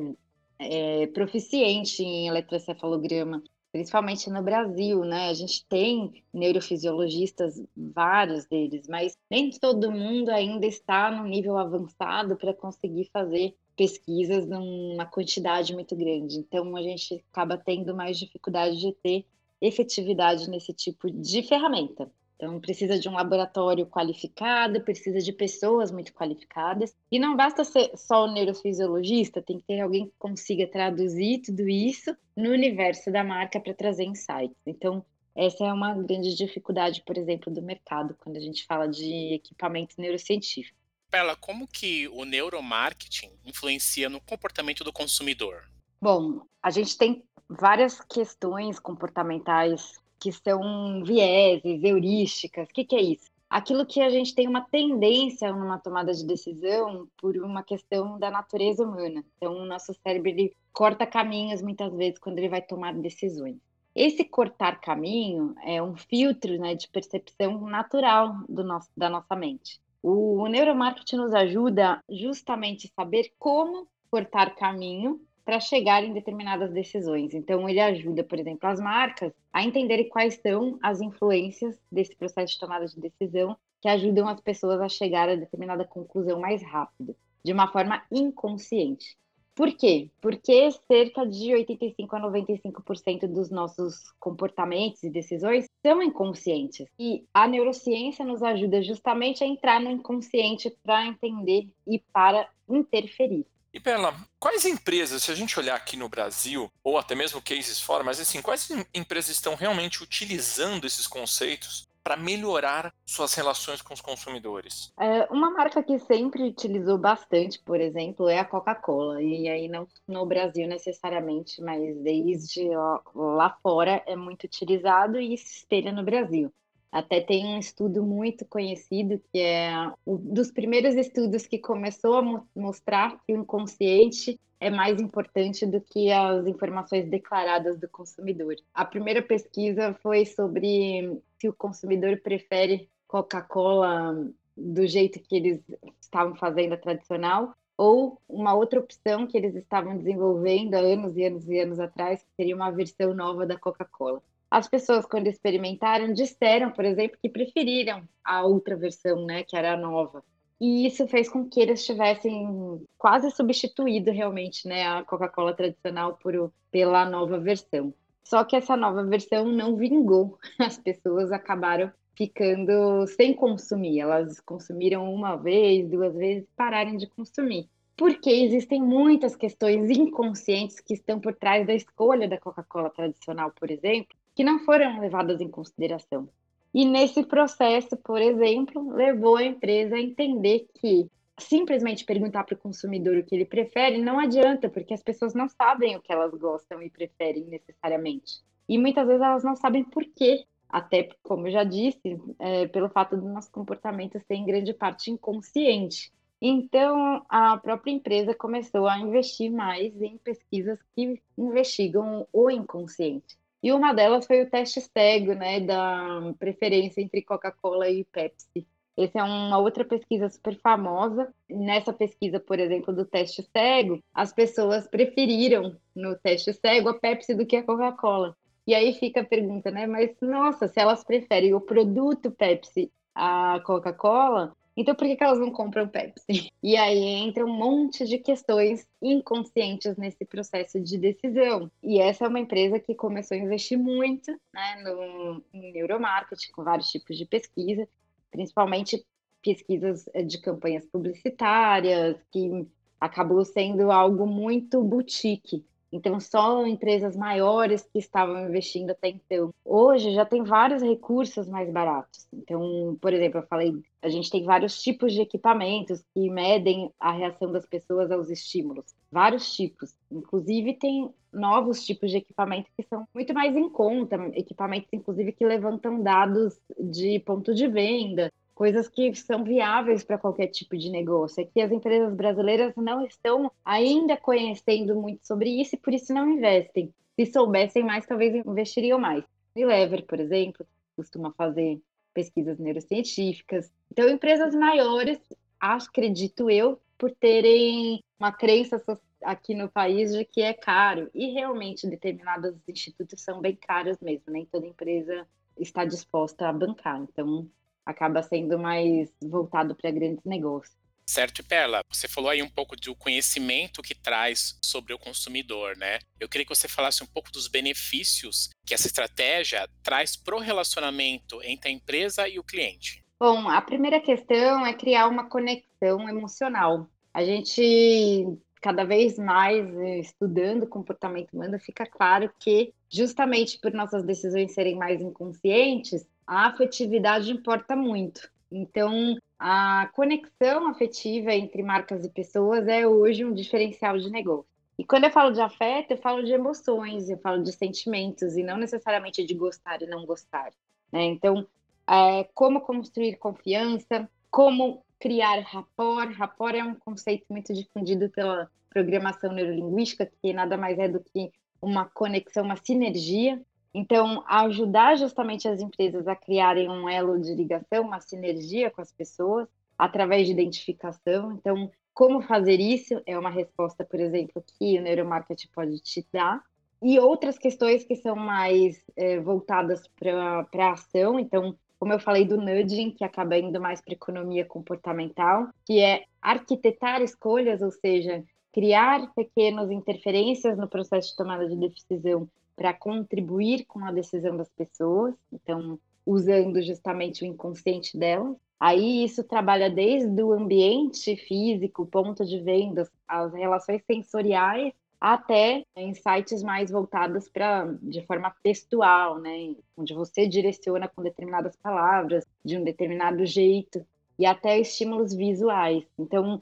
é 0.58 1.06
proficiente 1.08 2.02
em 2.02 2.28
eletroencefalograma, 2.28 3.42
principalmente 3.72 4.28
no 4.28 4.42
Brasil, 4.42 5.04
né? 5.04 5.30
A 5.30 5.34
gente 5.34 5.64
tem 5.66 6.22
neurofisiologistas, 6.32 7.62
vários 7.74 8.44
deles, 8.44 8.86
mas 8.88 9.16
nem 9.30 9.50
todo 9.50 9.90
mundo 9.90 10.28
ainda 10.28 10.66
está 10.66 11.10
no 11.10 11.26
nível 11.26 11.56
avançado 11.56 12.36
para 12.36 12.52
conseguir 12.52 13.08
fazer 13.12 13.56
pesquisas 13.76 14.46
numa 14.46 15.06
quantidade 15.06 15.74
muito 15.74 15.94
grande. 15.96 16.38
Então, 16.38 16.76
a 16.76 16.82
gente 16.82 17.22
acaba 17.32 17.56
tendo 17.56 17.94
mais 17.94 18.18
dificuldade 18.18 18.78
de 18.78 18.92
ter 18.92 19.24
efetividade 19.60 20.48
nesse 20.48 20.72
tipo 20.72 21.10
de 21.10 21.42
ferramenta. 21.42 22.10
Então, 22.36 22.60
precisa 22.60 22.98
de 22.98 23.08
um 23.08 23.12
laboratório 23.12 23.86
qualificado, 23.86 24.80
precisa 24.80 25.20
de 25.20 25.32
pessoas 25.32 25.90
muito 25.90 26.12
qualificadas. 26.12 26.94
E 27.10 27.18
não 27.18 27.36
basta 27.36 27.64
ser 27.64 27.96
só 27.96 28.24
o 28.24 28.32
neurofisiologista, 28.32 29.40
tem 29.40 29.58
que 29.58 29.64
ter 29.64 29.80
alguém 29.80 30.06
que 30.06 30.14
consiga 30.18 30.66
traduzir 30.66 31.42
tudo 31.42 31.68
isso 31.68 32.14
no 32.36 32.50
universo 32.50 33.10
da 33.10 33.22
marca 33.22 33.60
para 33.60 33.72
trazer 33.72 34.04
insights. 34.04 34.56
Então, 34.66 35.04
essa 35.34 35.64
é 35.64 35.72
uma 35.72 35.94
grande 35.94 36.34
dificuldade, 36.34 37.02
por 37.06 37.16
exemplo, 37.16 37.52
do 37.52 37.62
mercado, 37.62 38.16
quando 38.20 38.36
a 38.36 38.40
gente 38.40 38.66
fala 38.66 38.86
de 38.86 39.34
equipamento 39.34 39.94
neurocientífico. 39.98 40.76
Pela, 41.14 41.36
como 41.36 41.68
que 41.68 42.08
o 42.08 42.24
neuromarketing 42.24 43.30
influencia 43.44 44.08
no 44.08 44.20
comportamento 44.20 44.82
do 44.82 44.92
consumidor? 44.92 45.62
Bom, 46.02 46.40
a 46.60 46.72
gente 46.72 46.98
tem 46.98 47.22
várias 47.48 48.00
questões 48.00 48.80
comportamentais 48.80 49.96
que 50.18 50.32
são 50.32 51.04
vieses, 51.04 51.84
heurísticas. 51.84 52.68
O 52.68 52.72
que, 52.72 52.84
que 52.84 52.96
é 52.96 53.00
isso? 53.00 53.30
Aquilo 53.48 53.86
que 53.86 54.00
a 54.00 54.10
gente 54.10 54.34
tem 54.34 54.48
uma 54.48 54.62
tendência 54.62 55.52
numa 55.52 55.78
tomada 55.78 56.12
de 56.12 56.26
decisão 56.26 57.08
por 57.16 57.36
uma 57.36 57.62
questão 57.62 58.18
da 58.18 58.28
natureza 58.28 58.82
humana. 58.82 59.24
Então, 59.36 59.54
o 59.54 59.66
nosso 59.66 59.94
cérebro 60.02 60.30
ele 60.30 60.52
corta 60.72 61.06
caminhos 61.06 61.62
muitas 61.62 61.94
vezes 61.94 62.18
quando 62.18 62.38
ele 62.38 62.48
vai 62.48 62.60
tomar 62.60 62.92
decisões. 62.92 63.58
Esse 63.94 64.24
cortar 64.24 64.80
caminho 64.80 65.54
é 65.64 65.80
um 65.80 65.96
filtro 65.96 66.58
né, 66.58 66.74
de 66.74 66.88
percepção 66.88 67.60
natural 67.68 68.34
do 68.48 68.64
nosso, 68.64 68.90
da 68.96 69.08
nossa 69.08 69.36
mente. 69.36 69.80
O 70.06 70.46
neuromarketing 70.48 71.16
nos 71.16 71.32
ajuda 71.32 71.98
justamente 72.10 72.88
a 72.88 73.02
saber 73.02 73.32
como 73.38 73.88
cortar 74.10 74.54
caminho 74.54 75.18
para 75.46 75.58
chegar 75.58 76.04
em 76.04 76.12
determinadas 76.12 76.70
decisões. 76.74 77.32
Então, 77.32 77.66
ele 77.66 77.80
ajuda, 77.80 78.22
por 78.22 78.38
exemplo, 78.38 78.68
as 78.68 78.78
marcas 78.78 79.32
a 79.50 79.64
entenderem 79.64 80.06
quais 80.10 80.34
são 80.42 80.78
as 80.82 81.00
influências 81.00 81.80
desse 81.90 82.14
processo 82.14 82.52
de 82.52 82.60
tomada 82.60 82.84
de 82.84 83.00
decisão 83.00 83.56
que 83.80 83.88
ajudam 83.88 84.28
as 84.28 84.42
pessoas 84.42 84.78
a 84.78 84.90
chegar 84.90 85.30
a 85.30 85.36
determinada 85.36 85.86
conclusão 85.86 86.38
mais 86.38 86.62
rápido, 86.62 87.16
de 87.42 87.54
uma 87.54 87.72
forma 87.72 88.04
inconsciente. 88.12 89.16
Por 89.54 89.72
quê? 89.72 90.10
Porque 90.20 90.70
cerca 90.90 91.24
de 91.24 91.54
85 91.54 92.16
a 92.16 92.20
95% 92.20 93.28
dos 93.28 93.50
nossos 93.50 94.12
comportamentos 94.18 95.02
e 95.04 95.10
decisões 95.10 95.66
são 95.80 96.02
inconscientes. 96.02 96.86
E 96.98 97.24
a 97.32 97.46
neurociência 97.46 98.24
nos 98.24 98.42
ajuda 98.42 98.82
justamente 98.82 99.44
a 99.44 99.46
entrar 99.46 99.80
no 99.80 99.90
inconsciente 99.90 100.76
para 100.82 101.06
entender 101.06 101.68
e 101.86 102.00
para 102.12 102.48
interferir. 102.68 103.46
E 103.72 103.80
Perla, 103.80 104.14
quais 104.38 104.64
empresas, 104.64 105.24
se 105.24 105.32
a 105.32 105.34
gente 105.34 105.58
olhar 105.58 105.74
aqui 105.74 105.96
no 105.96 106.08
Brasil, 106.08 106.70
ou 106.82 106.96
até 106.96 107.14
mesmo 107.14 107.42
cases 107.42 107.80
fora, 107.80 108.04
mas 108.04 108.20
assim, 108.20 108.40
quais 108.40 108.68
empresas 108.94 109.30
estão 109.30 109.56
realmente 109.56 110.02
utilizando 110.02 110.86
esses 110.86 111.08
conceitos 111.08 111.84
para 112.04 112.18
melhorar 112.18 112.92
suas 113.06 113.32
relações 113.32 113.80
com 113.80 113.94
os 113.94 114.00
consumidores? 114.02 114.92
É, 115.00 115.24
uma 115.32 115.50
marca 115.50 115.82
que 115.82 115.98
sempre 115.98 116.42
utilizou 116.42 116.98
bastante, 116.98 117.58
por 117.58 117.80
exemplo, 117.80 118.28
é 118.28 118.38
a 118.38 118.44
Coca-Cola. 118.44 119.22
E 119.22 119.48
aí 119.48 119.66
não 119.66 119.88
no 120.06 120.26
Brasil 120.26 120.68
necessariamente, 120.68 121.62
mas 121.62 121.96
desde 121.96 122.68
lá 123.14 123.56
fora 123.62 124.02
é 124.06 124.14
muito 124.14 124.44
utilizado 124.44 125.18
e 125.18 125.36
se 125.38 125.60
espelha 125.60 125.90
no 125.90 126.04
Brasil. 126.04 126.52
Até 126.92 127.20
tem 127.20 127.46
um 127.46 127.58
estudo 127.58 128.04
muito 128.04 128.44
conhecido, 128.44 129.20
que 129.32 129.40
é 129.40 129.90
um 130.06 130.16
dos 130.16 130.52
primeiros 130.52 130.94
estudos 130.94 131.44
que 131.44 131.58
começou 131.58 132.18
a 132.18 132.44
mostrar 132.54 133.18
que 133.26 133.32
o 133.32 133.40
inconsciente 133.40 134.38
é 134.64 134.70
mais 134.70 134.98
importante 134.98 135.66
do 135.66 135.78
que 135.78 136.10
as 136.10 136.46
informações 136.46 137.06
declaradas 137.06 137.78
do 137.78 137.86
consumidor. 137.86 138.56
A 138.72 138.82
primeira 138.82 139.20
pesquisa 139.20 139.92
foi 140.02 140.24
sobre 140.24 141.20
se 141.38 141.46
o 141.46 141.52
consumidor 141.52 142.18
prefere 142.22 142.88
Coca-Cola 143.06 144.26
do 144.56 144.86
jeito 144.86 145.20
que 145.20 145.36
eles 145.36 145.60
estavam 146.00 146.34
fazendo 146.36 146.72
a 146.72 146.78
tradicional 146.78 147.54
ou 147.76 148.18
uma 148.26 148.54
outra 148.54 148.80
opção 148.80 149.26
que 149.26 149.36
eles 149.36 149.54
estavam 149.54 149.98
desenvolvendo 149.98 150.74
há 150.74 150.78
anos 150.78 151.14
e 151.16 151.24
anos 151.24 151.46
e 151.46 151.58
anos 151.58 151.78
atrás, 151.78 152.22
que 152.22 152.34
seria 152.34 152.56
uma 152.56 152.70
versão 152.70 153.12
nova 153.12 153.44
da 153.44 153.58
Coca-Cola. 153.58 154.22
As 154.50 154.66
pessoas, 154.66 155.04
quando 155.04 155.26
experimentaram, 155.26 156.12
disseram, 156.14 156.70
por 156.70 156.86
exemplo, 156.86 157.18
que 157.20 157.28
preferiram 157.28 158.08
a 158.24 158.46
outra 158.46 158.76
versão, 158.76 159.26
né, 159.26 159.42
que 159.42 159.56
era 159.56 159.74
a 159.74 159.76
nova. 159.76 160.24
E 160.60 160.86
isso 160.86 161.06
fez 161.08 161.28
com 161.28 161.48
que 161.48 161.60
eles 161.60 161.84
tivessem 161.84 162.80
quase 162.96 163.30
substituído 163.30 164.10
realmente, 164.10 164.66
né, 164.68 164.86
a 164.86 165.02
Coca-Cola 165.02 165.52
tradicional 165.54 166.16
por, 166.16 166.52
pela 166.70 167.04
nova 167.04 167.38
versão. 167.38 167.92
Só 168.22 168.42
que 168.44 168.56
essa 168.56 168.76
nova 168.76 169.04
versão 169.04 169.46
não 169.46 169.76
vingou. 169.76 170.38
As 170.58 170.78
pessoas 170.78 171.30
acabaram 171.30 171.92
ficando 172.16 173.06
sem 173.08 173.34
consumir. 173.34 174.00
Elas 174.00 174.40
consumiram 174.40 175.12
uma 175.12 175.36
vez, 175.36 175.88
duas 175.88 176.14
vezes, 176.14 176.48
pararam 176.56 176.96
de 176.96 177.06
consumir. 177.06 177.68
Porque 177.96 178.30
existem 178.30 178.82
muitas 178.82 179.36
questões 179.36 179.90
inconscientes 179.90 180.80
que 180.80 180.94
estão 180.94 181.20
por 181.20 181.34
trás 181.34 181.66
da 181.66 181.74
escolha 181.74 182.28
da 182.28 182.38
Coca-Cola 182.38 182.90
tradicional, 182.90 183.52
por 183.52 183.70
exemplo, 183.70 184.16
que 184.34 184.42
não 184.42 184.60
foram 184.60 185.00
levadas 185.00 185.40
em 185.40 185.48
consideração. 185.48 186.28
E 186.74 186.84
nesse 186.84 187.22
processo, 187.22 187.96
por 187.96 188.20
exemplo, 188.20 188.90
levou 188.90 189.36
a 189.36 189.44
empresa 189.44 189.94
a 189.94 190.00
entender 190.00 190.66
que 190.74 191.08
simplesmente 191.38 192.04
perguntar 192.04 192.42
para 192.42 192.56
o 192.56 192.58
consumidor 192.58 193.16
o 193.16 193.24
que 193.24 193.34
ele 193.34 193.44
prefere 193.44 194.02
não 194.02 194.18
adianta, 194.18 194.68
porque 194.68 194.92
as 194.92 195.02
pessoas 195.02 195.34
não 195.34 195.48
sabem 195.48 195.94
o 195.94 196.02
que 196.02 196.12
elas 196.12 196.32
gostam 196.32 196.82
e 196.82 196.90
preferem 196.90 197.44
necessariamente. 197.44 198.42
E 198.68 198.76
muitas 198.76 199.06
vezes 199.06 199.22
elas 199.22 199.44
não 199.44 199.54
sabem 199.54 199.84
por 199.84 200.04
quê. 200.04 200.44
Até, 200.68 201.10
como 201.22 201.46
eu 201.46 201.52
já 201.52 201.62
disse, 201.62 202.20
é, 202.40 202.66
pelo 202.66 202.88
fato 202.88 203.16
do 203.16 203.28
nosso 203.28 203.52
comportamento 203.52 204.18
ser 204.26 204.34
em 204.34 204.44
grande 204.44 204.74
parte 204.74 205.12
inconsciente. 205.12 206.12
Então, 206.42 207.24
a 207.28 207.56
própria 207.56 207.92
empresa 207.92 208.34
começou 208.34 208.88
a 208.88 208.98
investir 208.98 209.50
mais 209.52 209.94
em 210.02 210.18
pesquisas 210.18 210.78
que 210.94 211.22
investigam 211.38 212.26
o 212.32 212.50
inconsciente. 212.50 213.38
E 213.64 213.72
uma 213.72 213.94
delas 213.94 214.26
foi 214.26 214.42
o 214.42 214.50
teste 214.50 214.78
cego, 214.78 215.32
né, 215.32 215.58
da 215.58 216.34
preferência 216.38 217.00
entre 217.00 217.22
Coca-Cola 217.22 217.88
e 217.88 218.04
Pepsi. 218.04 218.66
Essa 218.94 219.20
é 219.20 219.22
uma 219.22 219.56
outra 219.56 219.86
pesquisa 219.86 220.28
super 220.28 220.54
famosa. 220.58 221.32
Nessa 221.48 221.90
pesquisa, 221.90 222.38
por 222.38 222.60
exemplo, 222.60 222.94
do 222.94 223.06
teste 223.06 223.42
cego, 223.42 224.00
as 224.12 224.34
pessoas 224.34 224.86
preferiram 224.86 225.78
no 225.96 226.14
teste 226.14 226.52
cego 226.52 226.90
a 226.90 226.94
Pepsi 226.94 227.34
do 227.34 227.46
que 227.46 227.56
a 227.56 227.62
Coca-Cola. 227.62 228.36
E 228.66 228.74
aí 228.74 228.92
fica 228.92 229.22
a 229.22 229.24
pergunta, 229.24 229.70
né? 229.70 229.86
Mas 229.86 230.14
nossa, 230.20 230.68
se 230.68 230.78
elas 230.78 231.02
preferem 231.02 231.54
o 231.54 231.60
produto 231.60 232.30
Pepsi 232.30 232.92
à 233.14 233.62
Coca-Cola, 233.64 234.54
então, 234.76 234.94
por 234.94 235.06
que, 235.06 235.16
que 235.16 235.22
elas 235.22 235.38
não 235.38 235.50
compram 235.50 235.86
Pepsi? 235.86 236.50
E 236.62 236.76
aí 236.76 236.98
entra 236.98 237.44
um 237.44 237.52
monte 237.52 238.04
de 238.06 238.18
questões 238.18 238.88
inconscientes 239.00 239.96
nesse 239.96 240.24
processo 240.24 240.80
de 240.80 240.98
decisão. 240.98 241.70
E 241.82 242.00
essa 242.00 242.24
é 242.24 242.28
uma 242.28 242.40
empresa 242.40 242.80
que 242.80 242.94
começou 242.94 243.36
a 243.36 243.40
investir 243.40 243.78
muito 243.78 244.32
né, 244.52 244.82
no, 244.82 245.44
em 245.52 245.72
neuromarketing, 245.72 246.50
com 246.52 246.64
vários 246.64 246.88
tipos 246.88 247.16
de 247.16 247.26
pesquisa, 247.26 247.86
principalmente 248.30 249.04
pesquisas 249.42 250.08
eh, 250.14 250.22
de 250.22 250.40
campanhas 250.40 250.86
publicitárias, 250.86 252.16
que 252.32 252.66
acabou 252.98 253.44
sendo 253.44 253.92
algo 253.92 254.26
muito 254.26 254.82
boutique. 254.82 255.64
Então, 255.94 256.18
só 256.18 256.66
empresas 256.66 257.14
maiores 257.14 257.88
que 257.92 258.00
estavam 258.00 258.48
investindo 258.48 258.90
até 258.90 259.08
então. 259.08 259.54
Hoje 259.64 260.12
já 260.12 260.26
tem 260.26 260.42
vários 260.42 260.82
recursos 260.82 261.48
mais 261.48 261.70
baratos. 261.70 262.26
Então, 262.32 262.98
por 263.00 263.12
exemplo, 263.12 263.38
eu 263.38 263.46
falei, 263.46 263.72
a 264.02 264.08
gente 264.08 264.28
tem 264.28 264.42
vários 264.42 264.82
tipos 264.82 265.12
de 265.12 265.20
equipamentos 265.20 266.02
que 266.12 266.28
medem 266.28 266.90
a 266.98 267.12
reação 267.12 267.52
das 267.52 267.64
pessoas 267.64 268.10
aos 268.10 268.28
estímulos. 268.28 268.86
Vários 269.08 269.54
tipos. 269.54 269.94
Inclusive, 270.10 270.74
tem 270.74 271.08
novos 271.32 271.86
tipos 271.86 272.10
de 272.10 272.16
equipamento 272.16 272.68
que 272.76 272.82
são 272.88 273.06
muito 273.14 273.32
mais 273.32 273.54
em 273.56 273.70
conta, 273.70 274.16
equipamentos, 274.34 274.88
inclusive, 274.92 275.30
que 275.30 275.46
levantam 275.46 276.02
dados 276.02 276.58
de 276.76 277.20
ponto 277.20 277.54
de 277.54 277.68
venda, 277.68 278.32
coisas 278.54 278.88
que 278.88 279.14
são 279.14 279.42
viáveis 279.42 280.04
para 280.04 280.18
qualquer 280.18 280.46
tipo 280.46 280.76
de 280.76 280.90
negócio. 280.90 281.42
É 281.42 281.44
que 281.44 281.60
as 281.60 281.72
empresas 281.72 282.14
brasileiras 282.14 282.74
não 282.76 283.04
estão 283.04 283.50
ainda 283.64 284.16
conhecendo 284.16 284.94
muito 284.94 285.26
sobre 285.26 285.50
isso 285.50 285.74
e 285.74 285.78
por 285.78 285.92
isso 285.92 286.14
não 286.14 286.30
investem. 286.30 286.94
Se 287.16 287.26
soubessem 287.26 287.82
mais, 287.82 288.06
talvez 288.06 288.34
investiriam 288.34 288.98
mais. 288.98 289.24
Unilever, 289.54 290.04
por 290.04 290.20
exemplo, 290.20 290.66
costuma 290.96 291.32
fazer 291.32 291.80
pesquisas 292.12 292.58
neurocientíficas. 292.58 293.72
Então, 293.90 294.08
empresas 294.08 294.54
maiores, 294.54 295.18
acredito 295.60 296.48
eu, 296.48 296.80
por 296.96 297.10
terem 297.10 298.02
uma 298.18 298.32
crença 298.32 298.82
aqui 299.22 299.54
no 299.54 299.68
país 299.68 300.12
de 300.12 300.24
que 300.24 300.42
é 300.42 300.52
caro. 300.52 301.10
E 301.12 301.32
realmente, 301.32 301.88
determinados 301.88 302.54
institutos 302.68 303.20
são 303.20 303.40
bem 303.40 303.56
caros 303.56 303.98
mesmo, 304.00 304.32
nem 304.32 304.46
toda 304.46 304.66
empresa 304.66 305.26
está 305.58 305.84
disposta 305.84 306.48
a 306.48 306.52
bancar. 306.52 307.00
Então, 307.00 307.48
acaba 307.84 308.22
sendo 308.22 308.58
mais 308.58 309.10
voltado 309.22 309.74
para 309.74 309.90
grandes 309.90 310.24
negócios. 310.24 310.76
Certo, 311.06 311.40
e 311.40 311.42
Perla, 311.42 311.82
você 311.92 312.08
falou 312.08 312.30
aí 312.30 312.42
um 312.42 312.48
pouco 312.48 312.74
do 312.76 312.96
conhecimento 312.96 313.82
que 313.82 313.94
traz 313.94 314.58
sobre 314.64 314.94
o 314.94 314.98
consumidor, 314.98 315.76
né? 315.76 315.98
Eu 316.18 316.28
queria 316.28 316.46
que 316.46 316.54
você 316.54 316.66
falasse 316.66 317.02
um 317.02 317.06
pouco 317.06 317.30
dos 317.30 317.46
benefícios 317.46 318.48
que 318.66 318.72
essa 318.72 318.86
estratégia 318.86 319.68
traz 319.82 320.16
para 320.16 320.34
o 320.34 320.40
relacionamento 320.40 321.42
entre 321.42 321.68
a 321.68 321.72
empresa 321.72 322.26
e 322.26 322.38
o 322.38 322.42
cliente. 322.42 323.04
Bom, 323.20 323.48
a 323.48 323.60
primeira 323.60 324.00
questão 324.00 324.64
é 324.66 324.72
criar 324.72 325.06
uma 325.08 325.28
conexão 325.28 326.08
emocional. 326.08 326.88
A 327.12 327.22
gente, 327.22 328.26
cada 328.62 328.84
vez 328.84 329.18
mais 329.18 329.68
estudando 330.00 330.66
comportamento 330.66 331.34
humano, 331.34 331.58
fica 331.60 331.84
claro 331.86 332.32
que, 332.40 332.72
justamente 332.88 333.58
por 333.60 333.74
nossas 333.74 334.04
decisões 334.04 334.54
serem 334.54 334.74
mais 334.74 335.02
inconscientes, 335.02 336.06
a 336.26 336.46
afetividade 336.46 337.30
importa 337.30 337.76
muito. 337.76 338.28
Então, 338.50 339.16
a 339.38 339.90
conexão 339.92 340.68
afetiva 340.68 341.32
entre 341.32 341.62
marcas 341.62 342.04
e 342.04 342.10
pessoas 342.10 342.66
é 342.68 342.86
hoje 342.86 343.24
um 343.24 343.34
diferencial 343.34 343.98
de 343.98 344.10
negócio. 344.10 344.46
E 344.78 344.84
quando 344.84 345.04
eu 345.04 345.10
falo 345.10 345.32
de 345.32 345.40
afeto, 345.40 345.92
eu 345.92 345.98
falo 345.98 346.24
de 346.24 346.32
emoções, 346.32 347.08
eu 347.08 347.18
falo 347.18 347.42
de 347.42 347.52
sentimentos, 347.52 348.36
e 348.36 348.42
não 348.42 348.56
necessariamente 348.56 349.24
de 349.24 349.34
gostar 349.34 349.80
e 349.82 349.86
não 349.86 350.04
gostar. 350.04 350.50
Né? 350.90 351.04
Então, 351.04 351.46
é, 351.88 352.24
como 352.34 352.60
construir 352.60 353.16
confiança, 353.16 354.08
como 354.30 354.84
criar 354.98 355.40
rapport. 355.40 356.10
Rapport 356.12 356.56
é 356.56 356.64
um 356.64 356.74
conceito 356.74 357.26
muito 357.28 357.52
difundido 357.52 358.08
pela 358.10 358.50
programação 358.70 359.32
neurolinguística, 359.32 360.10
que 360.20 360.32
nada 360.32 360.56
mais 360.56 360.78
é 360.78 360.88
do 360.88 361.00
que 361.00 361.30
uma 361.60 361.84
conexão, 361.84 362.44
uma 362.44 362.56
sinergia 362.56 363.40
então, 363.74 364.22
ajudar 364.28 364.96
justamente 364.96 365.48
as 365.48 365.60
empresas 365.60 366.06
a 366.06 366.14
criarem 366.14 366.70
um 366.70 366.88
elo 366.88 367.20
de 367.20 367.34
ligação, 367.34 367.82
uma 367.82 368.00
sinergia 368.00 368.70
com 368.70 368.80
as 368.80 368.92
pessoas, 368.92 369.48
através 369.76 370.26
de 370.26 370.32
identificação. 370.32 371.32
Então, 371.32 371.68
como 371.92 372.22
fazer 372.22 372.60
isso 372.60 373.02
é 373.04 373.18
uma 373.18 373.30
resposta, 373.30 373.84
por 373.84 373.98
exemplo, 373.98 374.44
que 374.46 374.78
o 374.78 374.82
neuromarketing 374.82 375.48
pode 375.52 375.80
te 375.80 376.06
dar. 376.12 376.40
E 376.80 377.00
outras 377.00 377.36
questões 377.36 377.84
que 377.84 377.96
são 377.96 378.14
mais 378.14 378.80
é, 378.96 379.18
voltadas 379.18 379.88
para 379.98 380.46
a 380.52 380.72
ação. 380.72 381.18
Então, 381.18 381.56
como 381.76 381.92
eu 381.92 381.98
falei 381.98 382.24
do 382.24 382.36
nudging, 382.36 382.92
que 382.92 383.02
acaba 383.02 383.36
indo 383.36 383.60
mais 383.60 383.80
para 383.80 383.94
economia 383.94 384.44
comportamental, 384.44 385.48
que 385.64 385.80
é 385.80 386.04
arquitetar 386.22 387.02
escolhas, 387.02 387.60
ou 387.60 387.72
seja, 387.72 388.22
criar 388.52 389.12
pequenas 389.14 389.68
interferências 389.68 390.56
no 390.56 390.68
processo 390.68 391.10
de 391.10 391.16
tomada 391.16 391.48
de 391.48 391.56
decisão 391.56 392.28
para 392.56 392.72
contribuir 392.72 393.64
com 393.66 393.84
a 393.84 393.92
decisão 393.92 394.36
das 394.36 394.48
pessoas, 394.50 395.14
então 395.32 395.78
usando 396.06 396.60
justamente 396.62 397.24
o 397.24 397.26
inconsciente 397.26 397.98
delas. 397.98 398.36
Aí 398.60 399.04
isso 399.04 399.24
trabalha 399.24 399.68
desde 399.68 400.22
o 400.22 400.32
ambiente 400.32 401.16
físico, 401.16 401.86
ponto 401.86 402.24
de 402.24 402.40
vendas, 402.40 402.90
as 403.06 403.32
relações 403.32 403.82
sensoriais, 403.84 404.72
até 405.00 405.64
insights 405.76 406.42
mais 406.42 406.70
voltados 406.70 407.28
para 407.28 407.66
de 407.82 408.00
forma 408.06 408.34
textual, 408.42 409.18
né, 409.18 409.54
onde 409.76 409.92
você 409.92 410.26
direciona 410.26 410.88
com 410.88 411.02
determinadas 411.02 411.56
palavras, 411.56 412.24
de 412.44 412.56
um 412.56 412.64
determinado 412.64 413.26
jeito, 413.26 413.84
e 414.18 414.24
até 414.24 414.58
estímulos 414.58 415.12
visuais. 415.12 415.84
Então, 415.98 416.40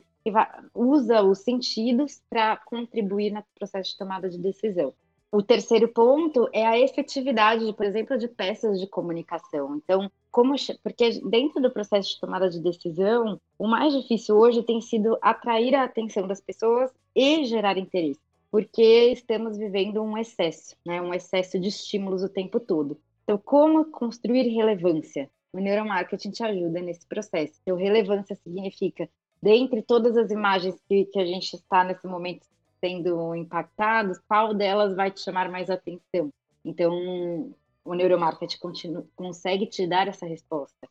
usa 0.74 1.22
os 1.22 1.40
sentidos 1.40 2.22
para 2.30 2.56
contribuir 2.56 3.32
no 3.32 3.42
processo 3.58 3.90
de 3.90 3.98
tomada 3.98 4.28
de 4.28 4.38
decisão. 4.38 4.94
O 5.32 5.42
terceiro 5.42 5.88
ponto 5.88 6.46
é 6.52 6.66
a 6.66 6.78
efetividade, 6.78 7.72
por 7.72 7.86
exemplo, 7.86 8.18
de 8.18 8.28
peças 8.28 8.78
de 8.78 8.86
comunicação. 8.86 9.76
Então, 9.76 10.12
como 10.30 10.54
porque 10.82 11.22
dentro 11.24 11.58
do 11.58 11.70
processo 11.70 12.10
de 12.10 12.20
tomada 12.20 12.50
de 12.50 12.60
decisão, 12.60 13.40
o 13.58 13.66
mais 13.66 13.94
difícil 13.94 14.36
hoje 14.36 14.62
tem 14.62 14.82
sido 14.82 15.16
atrair 15.22 15.74
a 15.74 15.84
atenção 15.84 16.26
das 16.26 16.38
pessoas 16.38 16.90
e 17.16 17.46
gerar 17.46 17.78
interesse, 17.78 18.20
porque 18.50 19.10
estamos 19.10 19.56
vivendo 19.56 20.02
um 20.02 20.18
excesso, 20.18 20.76
né? 20.84 21.00
Um 21.00 21.14
excesso 21.14 21.58
de 21.58 21.68
estímulos 21.68 22.22
o 22.22 22.28
tempo 22.28 22.60
todo. 22.60 23.00
Então, 23.24 23.38
como 23.38 23.86
construir 23.86 24.50
relevância? 24.50 25.30
O 25.50 25.58
neuromarketing 25.58 26.30
te 26.30 26.44
ajuda 26.44 26.82
nesse 26.82 27.06
processo. 27.06 27.58
Então, 27.62 27.78
relevância 27.78 28.36
significa, 28.36 29.08
dentre 29.42 29.80
todas 29.80 30.14
as 30.14 30.30
imagens 30.30 30.78
que, 30.86 31.06
que 31.06 31.18
a 31.18 31.24
gente 31.24 31.54
está 31.54 31.84
nesse 31.84 32.06
momento 32.06 32.46
sendo 32.82 33.34
impactados, 33.34 34.18
qual 34.26 34.52
delas 34.52 34.96
vai 34.96 35.10
te 35.10 35.20
chamar 35.20 35.48
mais 35.48 35.70
atenção? 35.70 36.32
Então, 36.64 37.54
o 37.84 37.94
neuromarketing 37.94 38.58
continua, 38.58 39.06
consegue 39.14 39.66
te 39.66 39.86
dar 39.86 40.08
essa 40.08 40.26
resposta. 40.26 40.88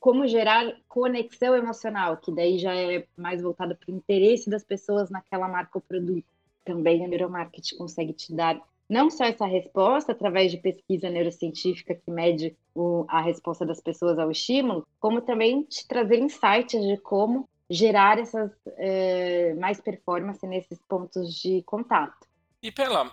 Como 0.00 0.26
gerar 0.26 0.74
conexão 0.88 1.54
emocional, 1.54 2.16
que 2.16 2.32
daí 2.32 2.58
já 2.58 2.74
é 2.74 3.06
mais 3.16 3.42
voltado 3.42 3.76
para 3.76 3.92
o 3.92 3.96
interesse 3.96 4.48
das 4.50 4.64
pessoas 4.64 5.10
naquela 5.10 5.48
marca 5.48 5.78
ou 5.78 5.82
produto. 5.82 6.26
Também 6.64 7.04
o 7.04 7.08
neuromarketing 7.08 7.76
consegue 7.76 8.12
te 8.12 8.34
dar 8.34 8.60
não 8.88 9.10
só 9.10 9.24
essa 9.24 9.46
resposta 9.46 10.12
através 10.12 10.50
de 10.50 10.58
pesquisa 10.58 11.08
neurocientífica 11.08 11.94
que 11.94 12.10
mede 12.10 12.56
o, 12.74 13.04
a 13.08 13.20
resposta 13.22 13.64
das 13.64 13.80
pessoas 13.80 14.18
ao 14.18 14.30
estímulo, 14.30 14.86
como 15.00 15.22
também 15.22 15.62
te 15.62 15.86
trazer 15.86 16.18
insights 16.18 16.82
de 16.82 16.98
como 16.98 17.48
gerar 17.74 18.18
essas 18.18 18.50
é, 18.76 19.54
mais 19.54 19.80
performance 19.80 20.46
nesses 20.46 20.78
pontos 20.88 21.34
de 21.34 21.62
contato. 21.62 22.26
E 22.62 22.70
pela 22.70 23.10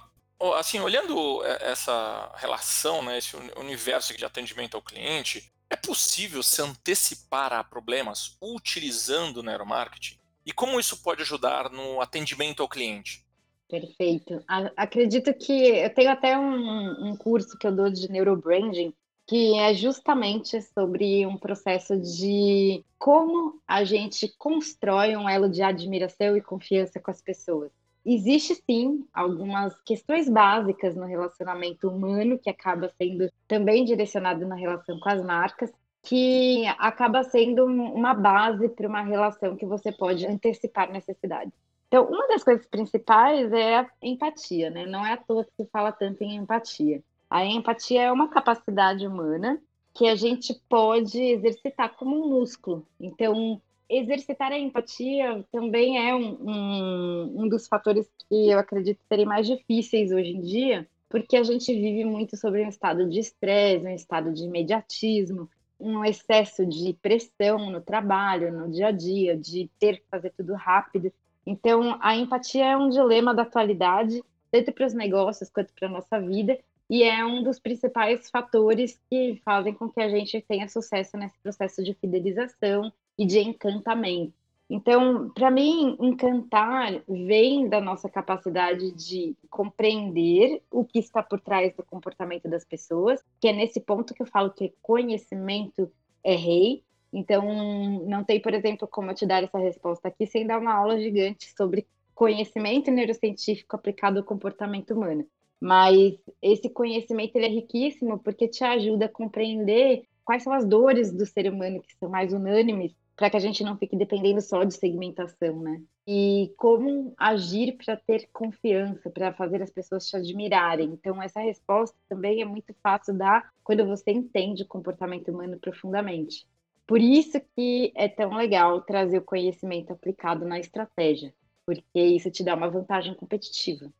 assim, 0.55 0.79
olhando 0.79 1.43
é, 1.45 1.71
essa 1.71 2.31
relação, 2.35 3.03
né, 3.03 3.17
esse 3.17 3.35
universo 3.57 4.15
de 4.17 4.25
atendimento 4.25 4.75
ao 4.75 4.81
cliente, 4.81 5.51
é 5.69 5.75
possível 5.75 6.41
se 6.41 6.61
antecipar 6.61 7.53
a 7.53 7.63
problemas 7.63 8.37
utilizando 8.41 9.37
o 9.37 9.43
neuromarketing? 9.43 10.17
E 10.45 10.51
como 10.51 10.79
isso 10.79 11.01
pode 11.03 11.21
ajudar 11.21 11.69
no 11.69 12.01
atendimento 12.01 12.61
ao 12.61 12.67
cliente? 12.67 13.23
Perfeito. 13.69 14.43
Acredito 14.75 15.33
que 15.33 15.53
eu 15.53 15.93
tenho 15.93 16.11
até 16.11 16.37
um, 16.37 17.09
um 17.09 17.15
curso 17.15 17.57
que 17.57 17.65
eu 17.65 17.73
dou 17.73 17.89
de 17.89 18.11
neurobranding, 18.11 18.93
que 19.31 19.57
é 19.57 19.73
justamente 19.73 20.61
sobre 20.61 21.25
um 21.25 21.37
processo 21.37 21.97
de 21.97 22.83
como 22.99 23.61
a 23.65 23.85
gente 23.85 24.27
constrói 24.37 25.15
um 25.15 25.29
elo 25.29 25.49
de 25.49 25.61
admiração 25.61 26.35
e 26.35 26.41
confiança 26.41 26.99
com 26.99 27.09
as 27.09 27.21
pessoas. 27.21 27.71
Existe 28.05 28.61
sim 28.69 29.07
algumas 29.13 29.73
questões 29.83 30.27
básicas 30.27 30.97
no 30.97 31.05
relacionamento 31.05 31.87
humano 31.87 32.37
que 32.37 32.49
acaba 32.49 32.91
sendo 32.97 33.31
também 33.47 33.85
direcionado 33.85 34.45
na 34.45 34.55
relação 34.55 34.99
com 34.99 35.07
as 35.07 35.23
marcas, 35.23 35.71
que 36.03 36.65
acaba 36.77 37.23
sendo 37.23 37.63
uma 37.63 38.13
base 38.13 38.67
para 38.67 38.89
uma 38.89 39.01
relação 39.01 39.55
que 39.55 39.65
você 39.65 39.93
pode 39.93 40.27
antecipar 40.27 40.91
necessidades. 40.91 41.53
Então, 41.87 42.05
uma 42.05 42.27
das 42.27 42.43
coisas 42.43 42.65
principais 42.65 43.49
é 43.53 43.77
a 43.77 43.89
empatia, 44.01 44.69
né? 44.69 44.85
Não 44.85 45.05
é 45.05 45.13
à 45.13 45.17
toa 45.17 45.45
que 45.45 45.53
se 45.55 45.69
fala 45.71 45.93
tanto 45.93 46.21
em 46.21 46.35
empatia. 46.35 47.01
A 47.31 47.45
empatia 47.45 48.01
é 48.01 48.11
uma 48.11 48.27
capacidade 48.27 49.07
humana 49.07 49.57
que 49.93 50.05
a 50.05 50.15
gente 50.15 50.53
pode 50.67 51.17
exercitar 51.17 51.95
como 51.95 52.25
um 52.25 52.27
músculo. 52.27 52.85
Então, 52.99 53.61
exercitar 53.87 54.51
a 54.51 54.59
empatia 54.59 55.41
também 55.49 55.97
é 55.97 56.13
um, 56.13 56.37
um, 56.41 57.33
um 57.37 57.47
dos 57.47 57.69
fatores 57.69 58.11
que 58.27 58.49
eu 58.49 58.59
acredito 58.59 58.99
serem 59.07 59.25
mais 59.25 59.47
difíceis 59.47 60.11
hoje 60.11 60.31
em 60.31 60.41
dia, 60.41 60.85
porque 61.07 61.37
a 61.37 61.43
gente 61.43 61.73
vive 61.73 62.03
muito 62.03 62.35
sobre 62.35 62.65
um 62.65 62.67
estado 62.67 63.09
de 63.09 63.19
estresse, 63.21 63.85
um 63.85 63.95
estado 63.95 64.33
de 64.33 64.43
imediatismo, 64.43 65.49
um 65.79 66.03
excesso 66.03 66.65
de 66.65 66.91
pressão 67.01 67.71
no 67.71 67.79
trabalho, 67.79 68.51
no 68.51 68.69
dia 68.69 68.87
a 68.87 68.91
dia, 68.91 69.37
de 69.37 69.71
ter 69.79 70.01
que 70.01 70.05
fazer 70.11 70.33
tudo 70.35 70.53
rápido. 70.53 71.13
Então, 71.45 71.97
a 72.01 72.13
empatia 72.13 72.65
é 72.65 72.75
um 72.75 72.89
dilema 72.89 73.33
da 73.33 73.43
atualidade, 73.43 74.21
tanto 74.51 74.73
para 74.73 74.85
os 74.85 74.93
negócios 74.93 75.49
quanto 75.49 75.73
para 75.73 75.87
a 75.87 75.91
nossa 75.91 76.19
vida, 76.19 76.59
e 76.91 77.03
é 77.03 77.25
um 77.25 77.41
dos 77.41 77.57
principais 77.57 78.29
fatores 78.29 78.99
que 79.09 79.41
fazem 79.45 79.73
com 79.73 79.89
que 79.89 80.01
a 80.01 80.09
gente 80.09 80.41
tenha 80.41 80.67
sucesso 80.67 81.15
nesse 81.15 81.39
processo 81.39 81.81
de 81.81 81.93
fidelização 81.93 82.91
e 83.17 83.25
de 83.25 83.39
encantamento. 83.39 84.33
Então, 84.69 85.29
para 85.29 85.49
mim, 85.49 85.95
encantar 86.01 87.01
vem 87.07 87.69
da 87.69 87.79
nossa 87.79 88.09
capacidade 88.09 88.91
de 88.91 89.37
compreender 89.49 90.61
o 90.69 90.83
que 90.83 90.99
está 90.99 91.23
por 91.23 91.39
trás 91.39 91.73
do 91.77 91.83
comportamento 91.83 92.49
das 92.49 92.65
pessoas, 92.65 93.23
que 93.39 93.47
é 93.47 93.53
nesse 93.53 93.79
ponto 93.79 94.13
que 94.13 94.21
eu 94.21 94.27
falo 94.27 94.51
que 94.51 94.73
conhecimento 94.81 95.89
é 96.21 96.35
rei. 96.35 96.83
Então, 97.13 98.03
não 98.05 98.25
tem, 98.25 98.41
por 98.41 98.53
exemplo, 98.53 98.85
como 98.85 99.11
eu 99.11 99.15
te 99.15 99.25
dar 99.25 99.41
essa 99.41 99.57
resposta 99.57 100.09
aqui 100.09 100.27
sem 100.27 100.45
dar 100.45 100.59
uma 100.59 100.73
aula 100.73 100.99
gigante 100.99 101.53
sobre 101.55 101.87
conhecimento 102.13 102.91
neurocientífico 102.91 103.77
aplicado 103.77 104.19
ao 104.19 104.25
comportamento 104.25 104.93
humano. 104.93 105.25
Mas 105.61 106.15
esse 106.41 106.69
conhecimento 106.69 107.35
ele 107.35 107.45
é 107.45 107.49
riquíssimo 107.49 108.17
porque 108.17 108.47
te 108.47 108.63
ajuda 108.63 109.05
a 109.05 109.09
compreender 109.09 110.03
quais 110.25 110.41
são 110.43 110.53
as 110.53 110.65
dores 110.65 111.11
do 111.13 111.25
ser 111.25 111.51
humano 111.51 111.81
que 111.81 111.95
são 111.97 112.09
mais 112.09 112.33
unânimes, 112.33 112.95
para 113.15 113.29
que 113.29 113.37
a 113.37 113.39
gente 113.39 113.63
não 113.63 113.77
fique 113.77 113.95
dependendo 113.95 114.41
só 114.41 114.63
de 114.63 114.73
segmentação, 114.73 115.59
né? 115.59 115.79
E 116.07 116.51
como 116.57 117.13
agir 117.15 117.77
para 117.77 117.95
ter 117.95 118.27
confiança, 118.33 119.11
para 119.11 119.31
fazer 119.33 119.61
as 119.61 119.69
pessoas 119.69 120.07
te 120.07 120.15
admirarem. 120.15 120.89
Então, 120.93 121.21
essa 121.21 121.39
resposta 121.39 121.95
também 122.09 122.41
é 122.41 122.45
muito 122.45 122.73
fácil 122.81 123.15
dar 123.15 123.51
quando 123.63 123.85
você 123.85 124.11
entende 124.11 124.63
o 124.63 124.67
comportamento 124.67 125.29
humano 125.29 125.59
profundamente. 125.59 126.47
Por 126.87 126.99
isso 126.99 127.39
que 127.55 127.91
é 127.95 128.07
tão 128.07 128.33
legal 128.33 128.81
trazer 128.81 129.19
o 129.19 129.23
conhecimento 129.23 129.93
aplicado 129.93 130.43
na 130.43 130.59
estratégia, 130.59 131.31
porque 131.65 132.01
isso 132.01 132.31
te 132.31 132.43
dá 132.43 132.55
uma 132.55 132.69
vantagem 132.69 133.13
competitiva. 133.13 133.93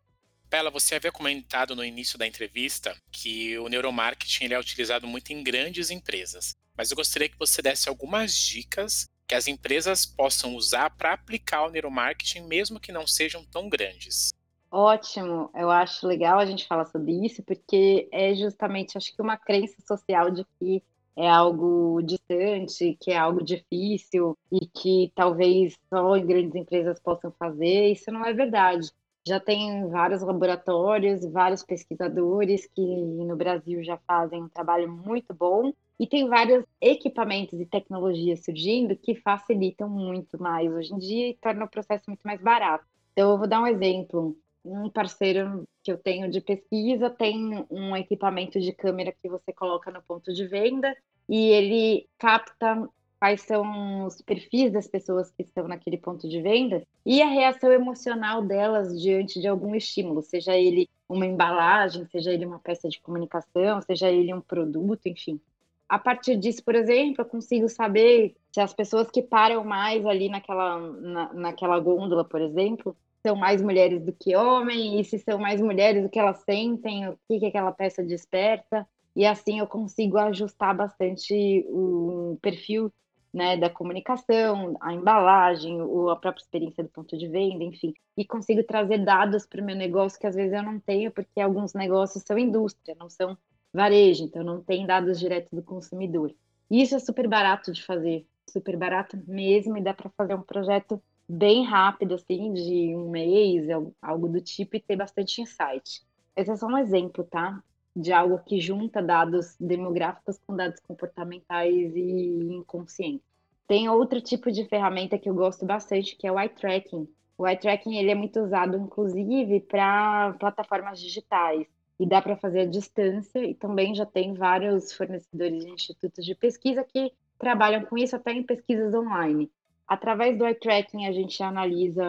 Pela, 0.51 0.69
você 0.69 0.95
havia 0.95 1.13
comentado 1.13 1.77
no 1.77 1.85
início 1.85 2.19
da 2.19 2.27
entrevista 2.27 2.93
que 3.09 3.57
o 3.57 3.69
neuromarketing 3.69 4.43
ele 4.43 4.53
é 4.53 4.59
utilizado 4.59 5.07
muito 5.07 5.31
em 5.31 5.41
grandes 5.41 5.89
empresas, 5.89 6.51
mas 6.77 6.91
eu 6.91 6.97
gostaria 6.97 7.29
que 7.29 7.39
você 7.39 7.61
desse 7.61 7.87
algumas 7.87 8.35
dicas 8.35 9.05
que 9.25 9.33
as 9.33 9.47
empresas 9.47 10.05
possam 10.05 10.53
usar 10.53 10.89
para 10.89 11.13
aplicar 11.13 11.65
o 11.65 11.69
neuromarketing, 11.69 12.41
mesmo 12.41 12.81
que 12.81 12.91
não 12.91 13.07
sejam 13.07 13.45
tão 13.45 13.69
grandes. 13.69 14.33
Ótimo, 14.69 15.49
eu 15.55 15.71
acho 15.71 16.05
legal 16.05 16.37
a 16.37 16.45
gente 16.45 16.67
falar 16.67 16.85
sobre 16.87 17.13
isso, 17.25 17.41
porque 17.43 18.09
é 18.11 18.35
justamente, 18.35 18.97
acho 18.97 19.15
que 19.15 19.21
uma 19.21 19.37
crença 19.37 19.77
social 19.87 20.29
de 20.29 20.45
que 20.59 20.83
é 21.15 21.29
algo 21.29 22.01
distante, 22.01 22.97
que 22.99 23.11
é 23.11 23.17
algo 23.17 23.41
difícil 23.41 24.37
e 24.51 24.65
que 24.65 25.13
talvez 25.15 25.77
só 25.89 26.17
em 26.17 26.25
grandes 26.25 26.55
empresas 26.55 26.99
possam 26.99 27.31
fazer, 27.39 27.93
isso 27.93 28.11
não 28.11 28.25
é 28.25 28.33
verdade. 28.33 28.91
Já 29.25 29.39
tem 29.39 29.87
vários 29.89 30.21
laboratórios, 30.21 31.23
vários 31.31 31.63
pesquisadores 31.63 32.65
que 32.65 32.81
no 32.81 33.35
Brasil 33.35 33.83
já 33.83 33.97
fazem 34.07 34.43
um 34.43 34.49
trabalho 34.49 34.91
muito 34.91 35.33
bom 35.33 35.71
e 35.99 36.07
tem 36.07 36.27
vários 36.27 36.65
equipamentos 36.81 37.59
e 37.59 37.65
tecnologias 37.65 38.43
surgindo 38.43 38.95
que 38.95 39.13
facilitam 39.13 39.87
muito 39.87 40.41
mais 40.41 40.71
hoje 40.71 40.91
em 40.91 40.97
dia 40.97 41.29
e 41.29 41.37
tornam 41.39 41.67
o 41.67 41.69
processo 41.69 42.05
muito 42.07 42.23
mais 42.23 42.41
barato. 42.41 42.83
Então, 43.13 43.29
eu 43.29 43.37
vou 43.37 43.47
dar 43.47 43.61
um 43.61 43.67
exemplo. 43.67 44.35
Um 44.63 44.89
parceiro 44.89 45.67
que 45.83 45.91
eu 45.91 45.97
tenho 45.97 46.29
de 46.29 46.41
pesquisa 46.41 47.09
tem 47.09 47.65
um 47.69 47.95
equipamento 47.95 48.59
de 48.59 48.71
câmera 48.71 49.11
que 49.11 49.29
você 49.29 49.51
coloca 49.53 49.91
no 49.91 50.01
ponto 50.03 50.33
de 50.33 50.47
venda 50.47 50.95
e 51.27 51.49
ele 51.49 52.07
capta 52.17 52.87
quais 53.21 53.41
são 53.41 54.07
os 54.07 54.19
perfis 54.19 54.71
das 54.71 54.87
pessoas 54.87 55.29
que 55.29 55.43
estão 55.43 55.67
naquele 55.67 55.95
ponto 55.95 56.27
de 56.27 56.41
venda 56.41 56.81
e 57.05 57.21
a 57.21 57.27
reação 57.27 57.71
emocional 57.71 58.41
delas 58.41 58.99
diante 58.99 59.39
de 59.39 59.47
algum 59.47 59.75
estímulo, 59.75 60.23
seja 60.23 60.57
ele 60.57 60.89
uma 61.07 61.27
embalagem, 61.27 62.07
seja 62.07 62.33
ele 62.33 62.47
uma 62.47 62.57
peça 62.57 62.89
de 62.89 62.99
comunicação, 62.99 63.79
seja 63.83 64.09
ele 64.09 64.33
um 64.33 64.41
produto, 64.41 65.05
enfim. 65.05 65.39
A 65.87 65.99
partir 65.99 66.35
disso, 66.35 66.63
por 66.63 66.73
exemplo, 66.73 67.21
eu 67.21 67.25
consigo 67.25 67.69
saber 67.69 68.35
se 68.51 68.59
as 68.59 68.73
pessoas 68.73 69.11
que 69.11 69.21
param 69.21 69.63
mais 69.63 70.03
ali 70.03 70.27
naquela, 70.27 70.79
na, 70.79 71.31
naquela 71.31 71.79
gôndola, 71.79 72.25
por 72.25 72.41
exemplo, 72.41 72.97
são 73.23 73.35
mais 73.35 73.61
mulheres 73.61 74.01
do 74.01 74.13
que 74.13 74.35
homens, 74.35 74.99
e 74.99 75.03
se 75.07 75.19
são 75.19 75.37
mais 75.37 75.61
mulheres, 75.61 76.03
o 76.03 76.09
que 76.09 76.17
elas 76.17 76.39
sentem, 76.39 77.07
o 77.07 77.19
que, 77.27 77.39
que 77.39 77.45
aquela 77.45 77.71
peça 77.71 78.01
desperta. 78.01 78.87
E 79.15 79.27
assim 79.27 79.59
eu 79.59 79.67
consigo 79.67 80.17
ajustar 80.17 80.75
bastante 80.75 81.63
o 81.69 82.39
perfil 82.41 82.91
né, 83.33 83.55
da 83.55 83.69
comunicação, 83.69 84.75
a 84.81 84.93
embalagem, 84.93 85.79
a 85.81 86.15
própria 86.15 86.41
experiência 86.41 86.83
do 86.83 86.89
ponto 86.89 87.17
de 87.17 87.27
venda, 87.27 87.63
enfim, 87.63 87.93
e 88.17 88.25
consigo 88.25 88.63
trazer 88.63 88.99
dados 89.05 89.45
para 89.45 89.61
o 89.61 89.65
meu 89.65 89.75
negócio 89.75 90.19
que 90.19 90.27
às 90.27 90.35
vezes 90.35 90.53
eu 90.53 90.63
não 90.63 90.79
tenho, 90.79 91.11
porque 91.11 91.39
alguns 91.39 91.73
negócios 91.73 92.23
são 92.25 92.37
indústria, 92.37 92.95
não 92.99 93.09
são 93.09 93.37
varejo, 93.73 94.25
então 94.25 94.43
não 94.43 94.61
tem 94.61 94.85
dados 94.85 95.19
diretos 95.19 95.51
do 95.51 95.63
consumidor. 95.63 96.33
E 96.69 96.81
isso 96.81 96.95
é 96.95 96.99
super 96.99 97.27
barato 97.27 97.71
de 97.71 97.83
fazer, 97.83 98.25
super 98.49 98.75
barato 98.75 99.17
mesmo, 99.27 99.77
e 99.77 99.81
dá 99.81 99.93
para 99.93 100.09
fazer 100.09 100.35
um 100.35 100.41
projeto 100.41 101.01
bem 101.27 101.63
rápido, 101.63 102.15
assim, 102.15 102.53
de 102.53 102.93
um 102.95 103.09
mês, 103.09 103.67
algo 104.01 104.27
do 104.27 104.41
tipo, 104.41 104.75
e 104.75 104.81
ter 104.81 104.97
bastante 104.97 105.41
insight. 105.41 106.01
Esse 106.35 106.51
é 106.51 106.55
só 106.55 106.67
um 106.67 106.77
exemplo, 106.77 107.23
tá? 107.23 107.63
De 107.95 108.11
algo 108.11 108.39
que 108.39 108.59
junta 108.59 109.01
dados 109.01 109.55
demográficos 109.59 110.39
com 110.45 110.55
dados 110.55 110.79
comportamentais 110.81 111.95
e 111.95 112.53
inconscientes. 112.53 113.25
Tem 113.67 113.87
outro 113.89 114.19
tipo 114.21 114.51
de 114.51 114.65
ferramenta 114.65 115.17
que 115.17 115.29
eu 115.29 115.33
gosto 115.33 115.65
bastante, 115.65 116.15
que 116.15 116.27
é 116.27 116.31
o 116.31 116.39
eye 116.39 116.49
tracking. 116.49 117.07
O 117.37 117.47
eye 117.47 117.57
tracking 117.57 117.95
ele 117.95 118.11
é 118.11 118.15
muito 118.15 118.39
usado, 118.39 118.77
inclusive, 118.77 119.61
para 119.61 120.35
plataformas 120.39 120.99
digitais 120.99 121.65
e 121.99 122.05
dá 122.05 122.21
para 122.21 122.35
fazer 122.35 122.61
à 122.61 122.65
distância. 122.65 123.39
E 123.39 123.53
também 123.53 123.95
já 123.95 124.05
tem 124.05 124.33
vários 124.33 124.91
fornecedores 124.91 125.63
de 125.63 125.71
institutos 125.71 126.25
de 126.25 126.35
pesquisa 126.35 126.83
que 126.83 127.11
trabalham 127.39 127.85
com 127.85 127.97
isso 127.97 128.15
até 128.15 128.31
em 128.33 128.43
pesquisas 128.43 128.93
online. 128.93 129.49
Através 129.91 130.37
do 130.37 130.45
eye 130.45 130.55
tracking, 130.55 131.05
a 131.05 131.11
gente 131.11 131.43
analisa 131.43 132.01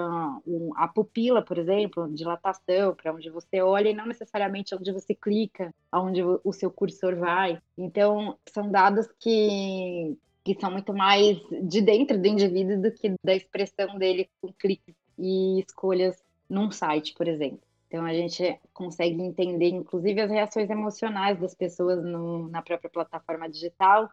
um, 0.46 0.70
a 0.76 0.86
pupila, 0.86 1.42
por 1.42 1.58
exemplo, 1.58 2.08
dilatação, 2.14 2.94
para 2.94 3.12
onde 3.12 3.28
você 3.28 3.60
olha 3.60 3.88
e 3.88 3.92
não 3.92 4.06
necessariamente 4.06 4.72
onde 4.72 4.92
você 4.92 5.16
clica, 5.16 5.74
aonde 5.90 6.22
o 6.22 6.52
seu 6.52 6.70
cursor 6.70 7.16
vai. 7.16 7.60
Então, 7.76 8.38
são 8.54 8.70
dados 8.70 9.08
que, 9.18 10.16
que 10.44 10.54
são 10.60 10.70
muito 10.70 10.94
mais 10.94 11.36
de 11.60 11.80
dentro 11.80 12.16
do 12.16 12.28
indivíduo 12.28 12.80
do 12.80 12.92
que 12.92 13.16
da 13.20 13.34
expressão 13.34 13.98
dele 13.98 14.30
com 14.40 14.52
cliques 14.52 14.94
e 15.18 15.58
escolhas 15.58 16.22
num 16.48 16.70
site, 16.70 17.12
por 17.14 17.26
exemplo. 17.26 17.62
Então, 17.88 18.04
a 18.04 18.14
gente 18.14 18.60
consegue 18.72 19.20
entender, 19.20 19.70
inclusive, 19.70 20.20
as 20.20 20.30
reações 20.30 20.70
emocionais 20.70 21.36
das 21.40 21.52
pessoas 21.52 22.00
no, 22.00 22.46
na 22.46 22.62
própria 22.62 22.88
plataforma 22.88 23.50
digital 23.50 24.08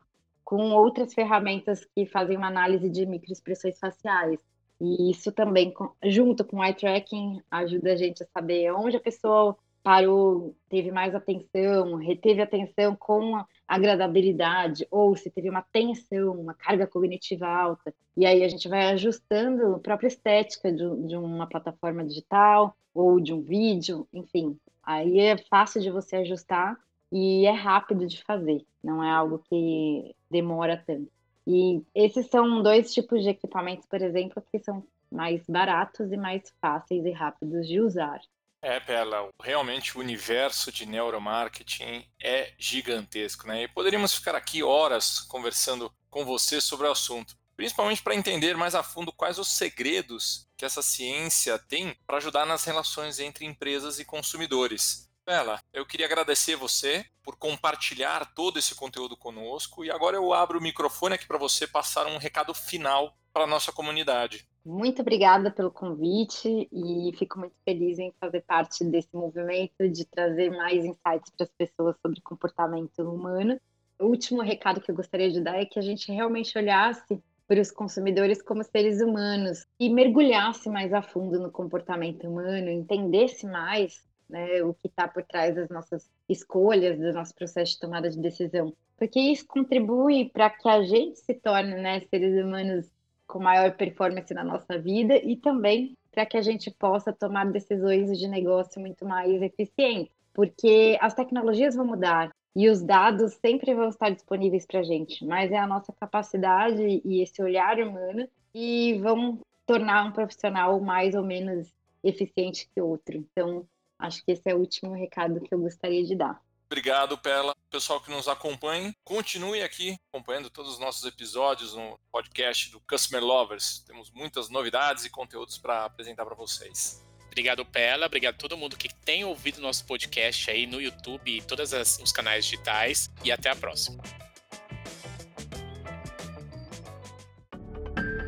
com 0.50 0.72
outras 0.72 1.14
ferramentas 1.14 1.86
que 1.86 2.08
fazem 2.08 2.36
uma 2.36 2.48
análise 2.48 2.90
de 2.90 3.06
microexpressões 3.06 3.78
faciais. 3.78 4.40
E 4.82 5.12
isso 5.12 5.32
também, 5.32 5.72
junto 6.06 6.44
com 6.44 6.58
o 6.58 6.64
eye 6.64 6.74
tracking, 6.74 7.40
ajuda 7.52 7.94
a 7.94 7.96
gente 7.96 8.24
a 8.24 8.26
saber 8.26 8.74
onde 8.74 8.98
a 8.98 9.00
pessoa 9.00 9.56
parou, 9.84 10.56
teve 10.68 10.92
mais 10.92 11.14
atenção, 11.14 11.94
reteve 11.98 12.42
atenção 12.42 12.96
com 12.96 13.46
agradabilidade, 13.68 14.88
ou 14.90 15.16
se 15.16 15.30
teve 15.30 15.52
uma 15.52 15.62
tensão, 15.62 16.32
uma 16.32 16.56
carga 16.56 16.88
cognitiva 16.88 17.46
alta. 17.48 17.94
E 18.18 18.26
aí 18.26 18.44
a 18.44 18.48
gente 18.48 18.68
vai 18.68 18.92
ajustando 18.92 19.76
a 19.76 19.80
própria 19.80 20.08
estética 20.08 20.72
de, 20.72 20.84
de 21.06 21.16
uma 21.16 21.46
plataforma 21.46 22.04
digital 22.04 22.76
ou 22.92 23.20
de 23.20 23.36
um 23.36 23.42
vídeo, 23.42 24.08
enfim. 24.12 24.58
Aí 24.82 25.20
é 25.20 25.38
fácil 25.38 25.80
de 25.80 25.92
você 25.92 26.16
ajustar 26.16 26.76
e 27.12 27.46
é 27.46 27.52
rápido 27.52 28.06
de 28.06 28.24
fazer, 28.24 28.66
não 28.84 29.04
é 29.04 29.10
algo 29.10 29.44
que 29.50 30.16
demora 30.30 30.82
tanto. 30.86 31.12
E 31.48 31.82
esses 31.96 32.28
são 32.28 32.62
dois 32.62 32.94
tipos 32.94 33.24
de 33.24 33.30
equipamentos, 33.30 33.88
por 33.88 34.02
exemplo, 34.02 34.44
que 34.52 34.60
são 34.60 34.86
mais 35.12 35.42
baratos 35.48 36.12
e 36.12 36.18
mais 36.18 36.54
fáceis 36.62 37.04
e 37.06 37.12
rápidos 37.12 37.68
de 37.68 37.82
usar. 37.82 38.22
É, 38.62 38.80
Pela, 38.80 39.30
realmente 39.42 39.98
o 39.98 40.02
universo 40.02 40.72
de 40.72 40.86
neuromarketing 40.86 42.06
é 42.22 42.54
gigantesco, 42.58 43.48
né? 43.48 43.64
E 43.64 43.68
poderíamos 43.68 44.14
ficar 44.14 44.36
aqui 44.36 44.62
horas 44.62 45.22
conversando 45.22 45.92
com 46.10 46.26
você 46.26 46.60
sobre 46.60 46.86
o 46.86 46.92
assunto, 46.92 47.36
principalmente 47.56 48.04
para 48.04 48.16
entender 48.16 48.56
mais 48.58 48.76
a 48.76 48.84
fundo 48.84 49.14
quais 49.14 49.40
os 49.40 49.48
segredos 49.48 50.48
que 50.58 50.66
essa 50.66 50.82
ciência 50.82 51.58
tem 51.58 51.96
para 52.06 52.18
ajudar 52.18 52.46
nas 52.46 52.66
relações 52.66 53.20
entre 53.20 53.46
empresas 53.46 53.98
e 53.98 54.06
consumidores. 54.06 55.09
Bela, 55.30 55.60
eu 55.72 55.86
queria 55.86 56.08
agradecer 56.08 56.56
você 56.56 57.06
por 57.22 57.38
compartilhar 57.38 58.34
todo 58.34 58.58
esse 58.58 58.74
conteúdo 58.74 59.16
conosco 59.16 59.86
e 59.86 59.92
agora 59.92 60.16
eu 60.16 60.34
abro 60.34 60.58
o 60.58 60.62
microfone 60.62 61.14
aqui 61.14 61.28
para 61.28 61.38
você 61.38 61.68
passar 61.68 62.08
um 62.08 62.18
recado 62.18 62.52
final 62.52 63.16
para 63.32 63.44
a 63.44 63.48
nossa 63.48 63.72
comunidade. 63.72 64.48
Muito 64.66 65.04
obrigada 65.04 65.52
pelo 65.52 65.70
convite 65.70 66.68
e 66.72 67.12
fico 67.16 67.38
muito 67.38 67.54
feliz 67.64 68.00
em 68.00 68.12
fazer 68.20 68.42
parte 68.42 68.84
desse 68.84 69.10
movimento 69.14 69.88
de 69.88 70.04
trazer 70.04 70.50
mais 70.50 70.84
insights 70.84 71.32
para 71.38 71.44
as 71.44 71.52
pessoas 71.56 71.96
sobre 72.02 72.22
comportamento 72.22 72.98
humano. 73.04 73.62
O 74.00 74.06
último 74.06 74.42
recado 74.42 74.82
que 74.82 74.90
eu 74.90 74.96
gostaria 74.96 75.30
de 75.30 75.42
dar 75.42 75.62
é 75.62 75.66
que 75.66 75.78
a 75.78 75.84
gente 75.84 76.12
realmente 76.12 76.58
olhasse 76.58 77.22
para 77.48 77.62
os 77.62 77.70
consumidores 77.70 78.42
como 78.42 78.64
seres 78.64 79.00
humanos 79.00 79.64
e 79.80 79.94
mergulhasse 79.94 80.72
mais 80.72 80.92
a 80.92 81.04
fundo 81.04 81.40
no 81.40 81.52
comportamento 81.52 82.28
humano, 82.28 82.72
entendesse 82.72 83.46
mais 83.46 84.09
né, 84.30 84.62
o 84.64 84.74
que 84.74 84.88
está 84.88 85.08
por 85.08 85.24
trás 85.24 85.56
das 85.56 85.70
nossas 85.70 86.10
escolhas, 86.28 86.98
do 86.98 87.12
nosso 87.14 87.34
processo 87.34 87.74
de 87.74 87.80
tomada 87.80 88.10
de 88.10 88.20
decisão, 88.20 88.74
porque 88.98 89.20
isso 89.20 89.48
contribui 89.48 90.30
para 90.30 90.50
que 90.50 90.68
a 90.68 90.84
gente 90.84 91.20
se 91.20 91.34
torne 91.34 91.76
né, 91.76 92.02
seres 92.10 92.44
humanos 92.44 92.90
com 93.26 93.40
maior 93.40 93.76
performance 93.76 94.34
na 94.34 94.44
nossa 94.44 94.78
vida 94.78 95.16
e 95.18 95.38
também 95.38 95.96
para 96.12 96.26
que 96.26 96.36
a 96.36 96.42
gente 96.42 96.72
possa 96.72 97.14
tomar 97.14 97.46
decisões 97.52 98.18
de 98.18 98.28
negócio 98.28 98.82
muito 98.82 99.06
mais 99.06 99.42
eficientes, 99.42 100.14
porque 100.34 100.98
as 101.00 101.14
tecnologias 101.14 101.76
vão 101.76 101.86
mudar 101.86 102.32
e 102.56 102.68
os 102.68 102.82
dados 102.82 103.34
sempre 103.36 103.74
vão 103.74 103.90
estar 103.90 104.10
disponíveis 104.10 104.66
para 104.66 104.80
a 104.80 104.84
gente, 104.84 105.26
mas 105.26 105.52
é 105.52 105.58
a 105.58 105.68
nossa 105.68 105.94
capacidade 105.94 107.02
e 107.06 107.22
esse 107.22 107.42
olhar 107.42 107.80
humano 107.80 108.28
que 108.52 109.00
vão 109.00 109.40
tornar 109.66 110.06
um 110.06 110.12
profissional 110.12 110.80
mais 110.80 111.14
ou 111.14 111.24
menos 111.24 111.72
eficiente 112.04 112.68
que 112.74 112.82
outro. 112.82 113.18
Então, 113.18 113.66
Acho 114.00 114.24
que 114.24 114.32
esse 114.32 114.50
é 114.50 114.56
o 114.56 114.60
último 114.60 114.94
recado 114.94 115.42
que 115.42 115.54
eu 115.54 115.60
gostaria 115.60 116.04
de 116.06 116.16
dar. 116.16 116.42
Obrigado, 116.66 117.18
Pela. 117.18 117.54
Pessoal 117.70 118.00
que 118.00 118.12
nos 118.12 118.28
acompanha, 118.28 118.94
continue 119.04 119.62
aqui 119.62 119.98
acompanhando 120.12 120.50
todos 120.50 120.74
os 120.74 120.80
nossos 120.80 121.04
episódios 121.04 121.76
no 121.76 122.00
podcast 122.12 122.72
do 122.72 122.80
Customer 122.82 123.24
Lovers. 123.24 123.84
Temos 123.86 124.12
muitas 124.12 124.50
novidades 124.50 125.04
e 125.04 125.10
conteúdos 125.10 125.58
para 125.58 125.86
apresentar 125.86 126.26
para 126.26 126.36
vocês. 126.36 127.04
Obrigado, 127.26 127.66
Pela. 127.66 128.06
Obrigado 128.06 128.36
a 128.36 128.38
todo 128.38 128.58
mundo 128.58 128.78
que 128.78 128.94
tem 129.04 129.24
ouvido 129.24 129.62
nosso 129.62 129.86
podcast 129.86 130.50
aí 130.50 130.66
no 130.66 130.82
YouTube 130.82 131.38
e 131.38 131.42
todos 131.42 131.72
os 132.00 132.12
canais 132.12 132.46
digitais. 132.46 133.10
E 133.24 133.32
até 133.32 133.50
a 133.50 133.56
próxima. 133.56 134.02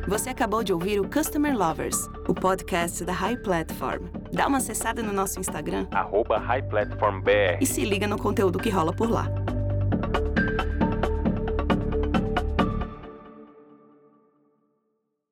Você 0.08 0.30
acabou 0.30 0.62
de 0.62 0.72
ouvir 0.72 1.00
o 1.00 1.08
Customer 1.08 1.56
Lovers, 1.56 1.96
o 2.28 2.34
podcast 2.34 3.04
da 3.04 3.12
High 3.12 3.36
Platform. 3.38 4.21
Dá 4.32 4.46
uma 4.46 4.58
acessada 4.58 5.02
no 5.02 5.12
nosso 5.12 5.38
Instagram 5.38 5.86
arroba 5.90 6.38
High 6.38 6.62
Platform 6.62 7.20
BR. 7.20 7.58
e 7.60 7.66
se 7.66 7.84
liga 7.84 8.06
no 8.06 8.18
conteúdo 8.18 8.58
que 8.58 8.70
rola 8.70 8.92
por 8.92 9.10
lá. 9.10 9.26